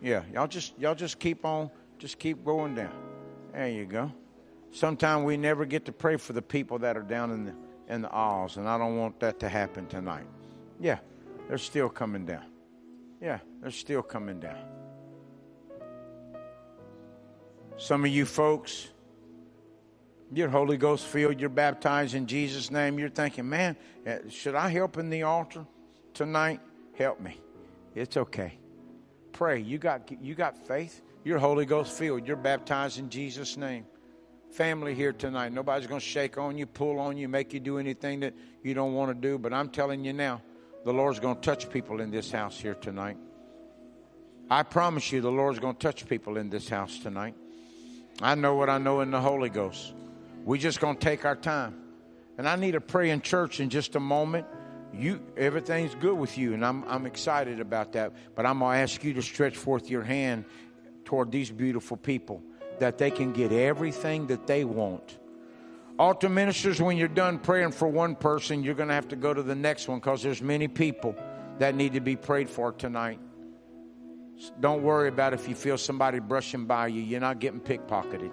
Yeah, 0.00 0.22
y'all 0.32 0.46
just 0.46 0.78
y'all 0.78 0.94
just 0.94 1.18
keep 1.18 1.44
on, 1.44 1.70
just 1.98 2.18
keep 2.18 2.44
going 2.44 2.74
down. 2.74 2.92
There 3.52 3.68
you 3.68 3.84
go. 3.84 4.10
Sometimes 4.72 5.24
we 5.24 5.36
never 5.36 5.64
get 5.64 5.84
to 5.86 5.92
pray 5.92 6.16
for 6.16 6.32
the 6.32 6.42
people 6.42 6.78
that 6.78 6.96
are 6.96 7.02
down 7.02 7.30
in 7.30 7.44
the 7.44 7.54
in 7.88 8.02
the 8.02 8.12
aisles, 8.12 8.56
and 8.56 8.68
I 8.68 8.78
don't 8.78 8.96
want 8.96 9.20
that 9.20 9.40
to 9.40 9.48
happen 9.48 9.86
tonight. 9.86 10.26
Yeah, 10.78 10.98
they're 11.48 11.58
still 11.58 11.88
coming 11.88 12.24
down. 12.24 12.44
Yeah, 13.20 13.40
they're 13.60 13.70
still 13.70 14.02
coming 14.02 14.40
down. 14.40 14.58
Some 17.76 18.04
of 18.04 18.10
you 18.10 18.24
folks, 18.24 18.88
you're 20.32 20.48
Holy 20.48 20.76
Ghost 20.76 21.06
filled, 21.06 21.40
you're 21.40 21.48
baptized 21.48 22.14
in 22.14 22.26
Jesus' 22.26 22.70
name. 22.70 22.98
You're 22.98 23.08
thinking, 23.08 23.48
man, 23.48 23.76
eh, 24.06 24.18
should 24.28 24.54
I 24.54 24.68
help 24.68 24.96
in 24.96 25.10
the 25.10 25.24
altar 25.24 25.66
tonight? 26.14 26.60
Help 26.94 27.20
me. 27.20 27.40
It's 27.94 28.16
okay. 28.16 28.59
Pray. 29.40 29.60
You 29.60 29.78
got 29.78 30.02
you 30.20 30.34
got 30.34 30.54
faith. 30.54 31.00
You're 31.24 31.38
Holy 31.38 31.64
Ghost 31.64 31.96
filled. 31.96 32.26
You're 32.26 32.36
baptized 32.36 32.98
in 32.98 33.08
Jesus' 33.08 33.56
name. 33.56 33.86
Family 34.50 34.94
here 34.94 35.14
tonight. 35.14 35.50
Nobody's 35.50 35.86
going 35.86 35.98
to 36.02 36.06
shake 36.06 36.36
on 36.36 36.58
you, 36.58 36.66
pull 36.66 37.00
on 37.00 37.16
you, 37.16 37.26
make 37.26 37.54
you 37.54 37.58
do 37.58 37.78
anything 37.78 38.20
that 38.20 38.34
you 38.62 38.74
don't 38.74 38.92
want 38.92 39.10
to 39.10 39.14
do. 39.14 39.38
But 39.38 39.54
I'm 39.54 39.70
telling 39.70 40.04
you 40.04 40.12
now, 40.12 40.42
the 40.84 40.92
Lord's 40.92 41.20
going 41.20 41.36
to 41.36 41.40
touch 41.40 41.70
people 41.70 42.02
in 42.02 42.10
this 42.10 42.30
house 42.30 42.60
here 42.60 42.74
tonight. 42.74 43.16
I 44.50 44.62
promise 44.62 45.10
you, 45.10 45.22
the 45.22 45.32
Lord's 45.32 45.58
going 45.58 45.74
to 45.74 45.80
touch 45.80 46.06
people 46.06 46.36
in 46.36 46.50
this 46.50 46.68
house 46.68 46.98
tonight. 46.98 47.34
I 48.20 48.34
know 48.34 48.56
what 48.56 48.68
I 48.68 48.76
know 48.76 49.00
in 49.00 49.10
the 49.10 49.22
Holy 49.22 49.48
Ghost. 49.48 49.94
we 50.44 50.58
just 50.58 50.80
going 50.80 50.96
to 50.96 51.02
take 51.02 51.24
our 51.24 51.36
time. 51.36 51.80
And 52.36 52.46
I 52.46 52.56
need 52.56 52.72
to 52.72 52.82
pray 52.82 53.08
in 53.08 53.22
church 53.22 53.58
in 53.58 53.70
just 53.70 53.96
a 53.96 54.00
moment. 54.00 54.46
You, 54.92 55.20
everything's 55.36 55.94
good 55.94 56.18
with 56.18 56.36
you, 56.36 56.54
and 56.54 56.64
I'm, 56.64 56.84
I'm 56.88 57.06
excited 57.06 57.60
about 57.60 57.92
that. 57.92 58.12
But 58.34 58.46
I'm 58.46 58.58
going 58.58 58.76
to 58.76 58.82
ask 58.82 59.02
you 59.04 59.14
to 59.14 59.22
stretch 59.22 59.56
forth 59.56 59.88
your 59.88 60.02
hand 60.02 60.44
toward 61.04 61.30
these 61.30 61.50
beautiful 61.50 61.96
people 61.96 62.42
that 62.80 62.98
they 62.98 63.10
can 63.10 63.32
get 63.32 63.52
everything 63.52 64.26
that 64.28 64.46
they 64.46 64.64
want. 64.64 65.18
Altar 65.98 66.28
ministers, 66.28 66.80
when 66.80 66.96
you're 66.96 67.08
done 67.08 67.38
praying 67.38 67.72
for 67.72 67.86
one 67.86 68.14
person, 68.14 68.64
you're 68.64 68.74
going 68.74 68.88
to 68.88 68.94
have 68.94 69.08
to 69.08 69.16
go 69.16 69.34
to 69.34 69.42
the 69.42 69.54
next 69.54 69.86
one 69.86 69.98
because 69.98 70.22
there's 70.22 70.40
many 70.40 70.66
people 70.66 71.14
that 71.58 71.74
need 71.74 71.92
to 71.92 72.00
be 72.00 72.16
prayed 72.16 72.48
for 72.48 72.72
tonight. 72.72 73.20
Don't 74.60 74.82
worry 74.82 75.08
about 75.08 75.34
if 75.34 75.46
you 75.46 75.54
feel 75.54 75.76
somebody 75.76 76.18
brushing 76.18 76.64
by 76.64 76.86
you. 76.86 77.02
You're 77.02 77.20
not 77.20 77.38
getting 77.38 77.60
pickpocketed. 77.60 78.32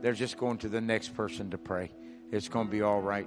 They're 0.00 0.12
just 0.12 0.38
going 0.38 0.58
to 0.58 0.68
the 0.68 0.80
next 0.80 1.14
person 1.14 1.50
to 1.50 1.58
pray. 1.58 1.90
It's 2.30 2.48
going 2.48 2.66
to 2.66 2.70
be 2.70 2.82
all 2.82 3.02
right. 3.02 3.26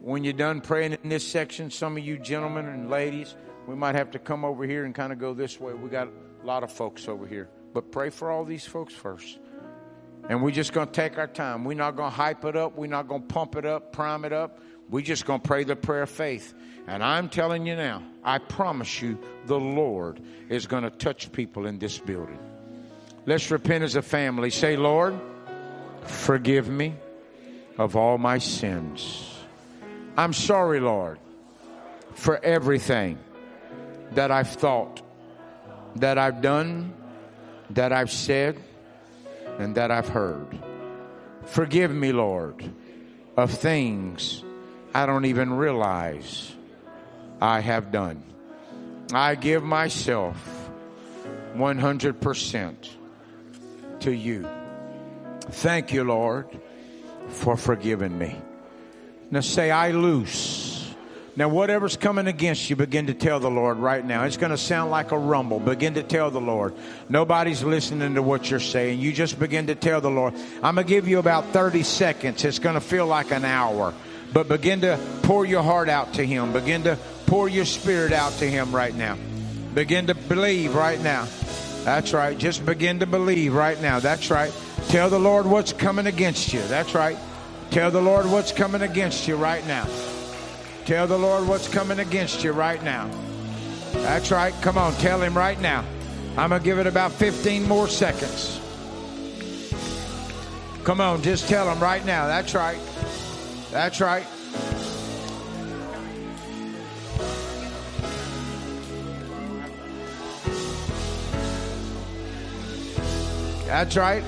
When 0.00 0.24
you're 0.24 0.32
done 0.32 0.62
praying 0.62 0.96
in 1.02 1.10
this 1.10 1.26
section, 1.26 1.70
some 1.70 1.96
of 1.96 2.04
you 2.04 2.18
gentlemen 2.18 2.66
and 2.66 2.88
ladies, 2.88 3.36
we 3.66 3.74
might 3.74 3.94
have 3.94 4.10
to 4.12 4.18
come 4.18 4.44
over 4.44 4.64
here 4.64 4.84
and 4.84 4.94
kind 4.94 5.12
of 5.12 5.18
go 5.18 5.34
this 5.34 5.60
way. 5.60 5.74
We 5.74 5.90
got 5.90 6.08
a 6.08 6.46
lot 6.46 6.62
of 6.62 6.72
folks 6.72 7.06
over 7.06 7.26
here. 7.26 7.48
But 7.74 7.92
pray 7.92 8.08
for 8.10 8.30
all 8.30 8.44
these 8.44 8.64
folks 8.64 8.94
first. 8.94 9.38
And 10.28 10.42
we're 10.42 10.52
just 10.52 10.72
going 10.72 10.86
to 10.86 10.92
take 10.92 11.18
our 11.18 11.26
time. 11.26 11.64
We're 11.64 11.74
not 11.74 11.96
going 11.96 12.10
to 12.10 12.16
hype 12.16 12.44
it 12.44 12.56
up. 12.56 12.76
We're 12.76 12.86
not 12.86 13.08
going 13.08 13.22
to 13.22 13.26
pump 13.26 13.56
it 13.56 13.66
up, 13.66 13.92
prime 13.92 14.24
it 14.24 14.32
up. 14.32 14.58
We're 14.88 15.02
just 15.02 15.26
going 15.26 15.40
to 15.40 15.46
pray 15.46 15.64
the 15.64 15.76
prayer 15.76 16.02
of 16.02 16.10
faith. 16.10 16.54
And 16.86 17.04
I'm 17.04 17.28
telling 17.28 17.66
you 17.66 17.76
now, 17.76 18.02
I 18.24 18.38
promise 18.38 19.02
you, 19.02 19.18
the 19.46 19.60
Lord 19.60 20.20
is 20.48 20.66
going 20.66 20.82
to 20.84 20.90
touch 20.90 21.30
people 21.30 21.66
in 21.66 21.78
this 21.78 21.98
building. 21.98 22.38
Let's 23.26 23.50
repent 23.50 23.84
as 23.84 23.96
a 23.96 24.02
family. 24.02 24.50
Say, 24.50 24.76
Lord, 24.76 25.18
forgive 26.02 26.68
me 26.68 26.94
of 27.78 27.96
all 27.96 28.18
my 28.18 28.38
sins. 28.38 29.29
I'm 30.16 30.32
sorry, 30.32 30.80
Lord, 30.80 31.18
for 32.14 32.42
everything 32.44 33.18
that 34.12 34.30
I've 34.30 34.48
thought, 34.48 35.02
that 35.96 36.18
I've 36.18 36.42
done, 36.42 36.92
that 37.70 37.92
I've 37.92 38.10
said, 38.10 38.56
and 39.58 39.74
that 39.76 39.90
I've 39.90 40.08
heard. 40.08 40.58
Forgive 41.46 41.90
me, 41.90 42.12
Lord, 42.12 42.70
of 43.36 43.50
things 43.50 44.42
I 44.94 45.06
don't 45.06 45.24
even 45.24 45.52
realize 45.52 46.52
I 47.40 47.60
have 47.60 47.90
done. 47.92 48.22
I 49.12 49.34
give 49.34 49.62
myself 49.62 50.36
100% 51.54 52.88
to 54.00 54.12
you. 54.12 54.48
Thank 55.50 55.92
you, 55.92 56.04
Lord, 56.04 56.46
for 57.28 57.56
forgiving 57.56 58.16
me. 58.18 58.36
Now 59.30 59.40
say, 59.40 59.70
I 59.70 59.92
loose. 59.92 60.70
Now, 61.36 61.48
whatever's 61.48 61.96
coming 61.96 62.26
against 62.26 62.68
you, 62.68 62.76
begin 62.76 63.06
to 63.06 63.14
tell 63.14 63.38
the 63.38 63.50
Lord 63.50 63.78
right 63.78 64.04
now. 64.04 64.24
It's 64.24 64.36
going 64.36 64.50
to 64.50 64.58
sound 64.58 64.90
like 64.90 65.12
a 65.12 65.18
rumble. 65.18 65.60
Begin 65.60 65.94
to 65.94 66.02
tell 66.02 66.30
the 66.30 66.40
Lord. 66.40 66.74
Nobody's 67.08 67.62
listening 67.62 68.16
to 68.16 68.22
what 68.22 68.50
you're 68.50 68.60
saying. 68.60 68.98
You 68.98 69.12
just 69.12 69.38
begin 69.38 69.68
to 69.68 69.74
tell 69.74 70.00
the 70.00 70.10
Lord. 70.10 70.34
I'm 70.62 70.74
going 70.74 70.86
to 70.86 70.92
give 70.92 71.06
you 71.06 71.18
about 71.18 71.46
30 71.46 71.84
seconds. 71.84 72.44
It's 72.44 72.58
going 72.58 72.74
to 72.74 72.80
feel 72.80 73.06
like 73.06 73.30
an 73.30 73.44
hour. 73.44 73.94
But 74.32 74.48
begin 74.48 74.80
to 74.82 74.98
pour 75.22 75.46
your 75.46 75.62
heart 75.62 75.88
out 75.88 76.14
to 76.14 76.26
Him. 76.26 76.52
Begin 76.52 76.82
to 76.82 76.98
pour 77.26 77.48
your 77.48 77.64
spirit 77.64 78.12
out 78.12 78.32
to 78.34 78.50
Him 78.50 78.74
right 78.74 78.94
now. 78.94 79.16
Begin 79.72 80.08
to 80.08 80.14
believe 80.14 80.74
right 80.74 81.00
now. 81.00 81.28
That's 81.84 82.12
right. 82.12 82.36
Just 82.36 82.66
begin 82.66 82.98
to 82.98 83.06
believe 83.06 83.54
right 83.54 83.80
now. 83.80 84.00
That's 84.00 84.30
right. 84.30 84.52
Tell 84.88 85.08
the 85.08 85.18
Lord 85.18 85.46
what's 85.46 85.72
coming 85.72 86.06
against 86.06 86.52
you. 86.52 86.60
That's 86.62 86.94
right. 86.94 87.16
Tell 87.70 87.92
the 87.92 88.02
Lord 88.02 88.26
what's 88.26 88.50
coming 88.50 88.82
against 88.82 89.28
you 89.28 89.36
right 89.36 89.64
now. 89.64 89.86
Tell 90.86 91.06
the 91.06 91.16
Lord 91.16 91.46
what's 91.46 91.68
coming 91.68 92.00
against 92.00 92.42
you 92.42 92.50
right 92.50 92.82
now. 92.82 93.08
That's 93.92 94.32
right. 94.32 94.52
Come 94.60 94.76
on, 94.76 94.92
tell 94.94 95.22
Him 95.22 95.36
right 95.36 95.60
now. 95.60 95.84
I'm 96.36 96.50
going 96.50 96.60
to 96.60 96.64
give 96.64 96.80
it 96.80 96.88
about 96.88 97.12
15 97.12 97.68
more 97.68 97.86
seconds. 97.86 98.60
Come 100.82 101.00
on, 101.00 101.22
just 101.22 101.48
tell 101.48 101.70
Him 101.70 101.78
right 101.78 102.04
now. 102.04 102.26
That's 102.26 102.54
right. 102.54 102.78
That's 103.70 104.00
right. 104.00 104.26
That's 113.66 113.96
right. 113.96 114.24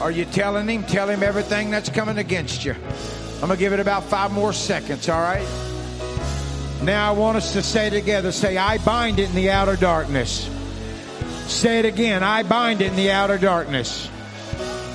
Are 0.00 0.10
you 0.10 0.24
telling 0.26 0.68
him? 0.68 0.84
Tell 0.84 1.08
him 1.08 1.22
everything 1.22 1.70
that's 1.70 1.88
coming 1.88 2.18
against 2.18 2.64
you. 2.64 2.74
I'm 2.74 3.40
going 3.40 3.52
to 3.52 3.56
give 3.56 3.72
it 3.72 3.80
about 3.80 4.04
five 4.04 4.30
more 4.30 4.52
seconds, 4.52 5.08
all 5.08 5.20
right? 5.20 5.46
Now 6.82 7.10
I 7.10 7.12
want 7.14 7.38
us 7.38 7.54
to 7.54 7.62
say 7.62 7.90
together, 7.90 8.32
say, 8.32 8.56
I 8.56 8.78
bind 8.78 9.18
it 9.18 9.30
in 9.30 9.34
the 9.34 9.50
outer 9.50 9.76
darkness. 9.76 10.50
Say 11.46 11.78
it 11.78 11.84
again, 11.84 12.22
I 12.22 12.42
bind 12.42 12.82
it 12.82 12.88
in 12.88 12.96
the 12.96 13.10
outer 13.10 13.38
darkness. 13.38 14.10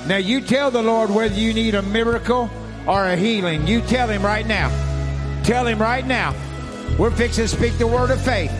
Now 0.06 0.18
you 0.18 0.40
tell 0.40 0.70
the 0.70 0.82
Lord 0.82 1.10
whether 1.10 1.34
you 1.34 1.52
need 1.52 1.74
a 1.74 1.82
miracle 1.82 2.50
or 2.86 3.04
a 3.04 3.16
healing. 3.16 3.66
You 3.66 3.80
tell 3.80 4.08
him 4.08 4.22
right 4.22 4.46
now. 4.46 4.68
Tell 5.44 5.66
him 5.66 5.80
right 5.80 6.06
now. 6.06 6.34
We're 6.98 7.10
fixing 7.10 7.44
to 7.44 7.48
speak 7.48 7.78
the 7.78 7.86
word 7.86 8.10
of 8.10 8.20
faith. 8.20 8.52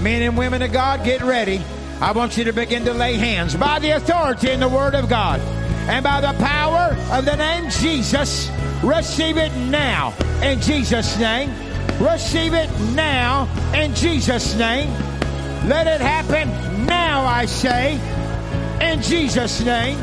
Men 0.00 0.22
and 0.22 0.38
women 0.38 0.62
of 0.62 0.72
God, 0.72 1.04
get 1.04 1.22
ready. 1.22 1.62
I 2.00 2.12
want 2.12 2.36
you 2.36 2.44
to 2.44 2.52
begin 2.52 2.84
to 2.84 2.94
lay 2.94 3.14
hands 3.14 3.56
by 3.56 3.80
the 3.80 3.90
authority 3.90 4.50
in 4.50 4.60
the 4.60 4.68
Word 4.68 4.94
of 4.94 5.08
God 5.08 5.40
and 5.88 6.04
by 6.04 6.20
the 6.20 6.32
power 6.38 6.96
of 7.10 7.24
the 7.24 7.34
name 7.34 7.68
Jesus. 7.70 8.48
Receive 8.84 9.36
it 9.36 9.52
now 9.56 10.14
in 10.40 10.60
Jesus' 10.60 11.18
name. 11.18 11.50
Receive 11.98 12.54
it 12.54 12.70
now 12.94 13.48
in 13.74 13.94
Jesus' 13.96 14.54
name. 14.54 14.90
Let 15.66 15.88
it 15.88 16.00
happen 16.00 16.86
now, 16.86 17.24
I 17.26 17.46
say, 17.46 17.94
in 18.80 19.02
Jesus' 19.02 19.60
name. 19.64 19.98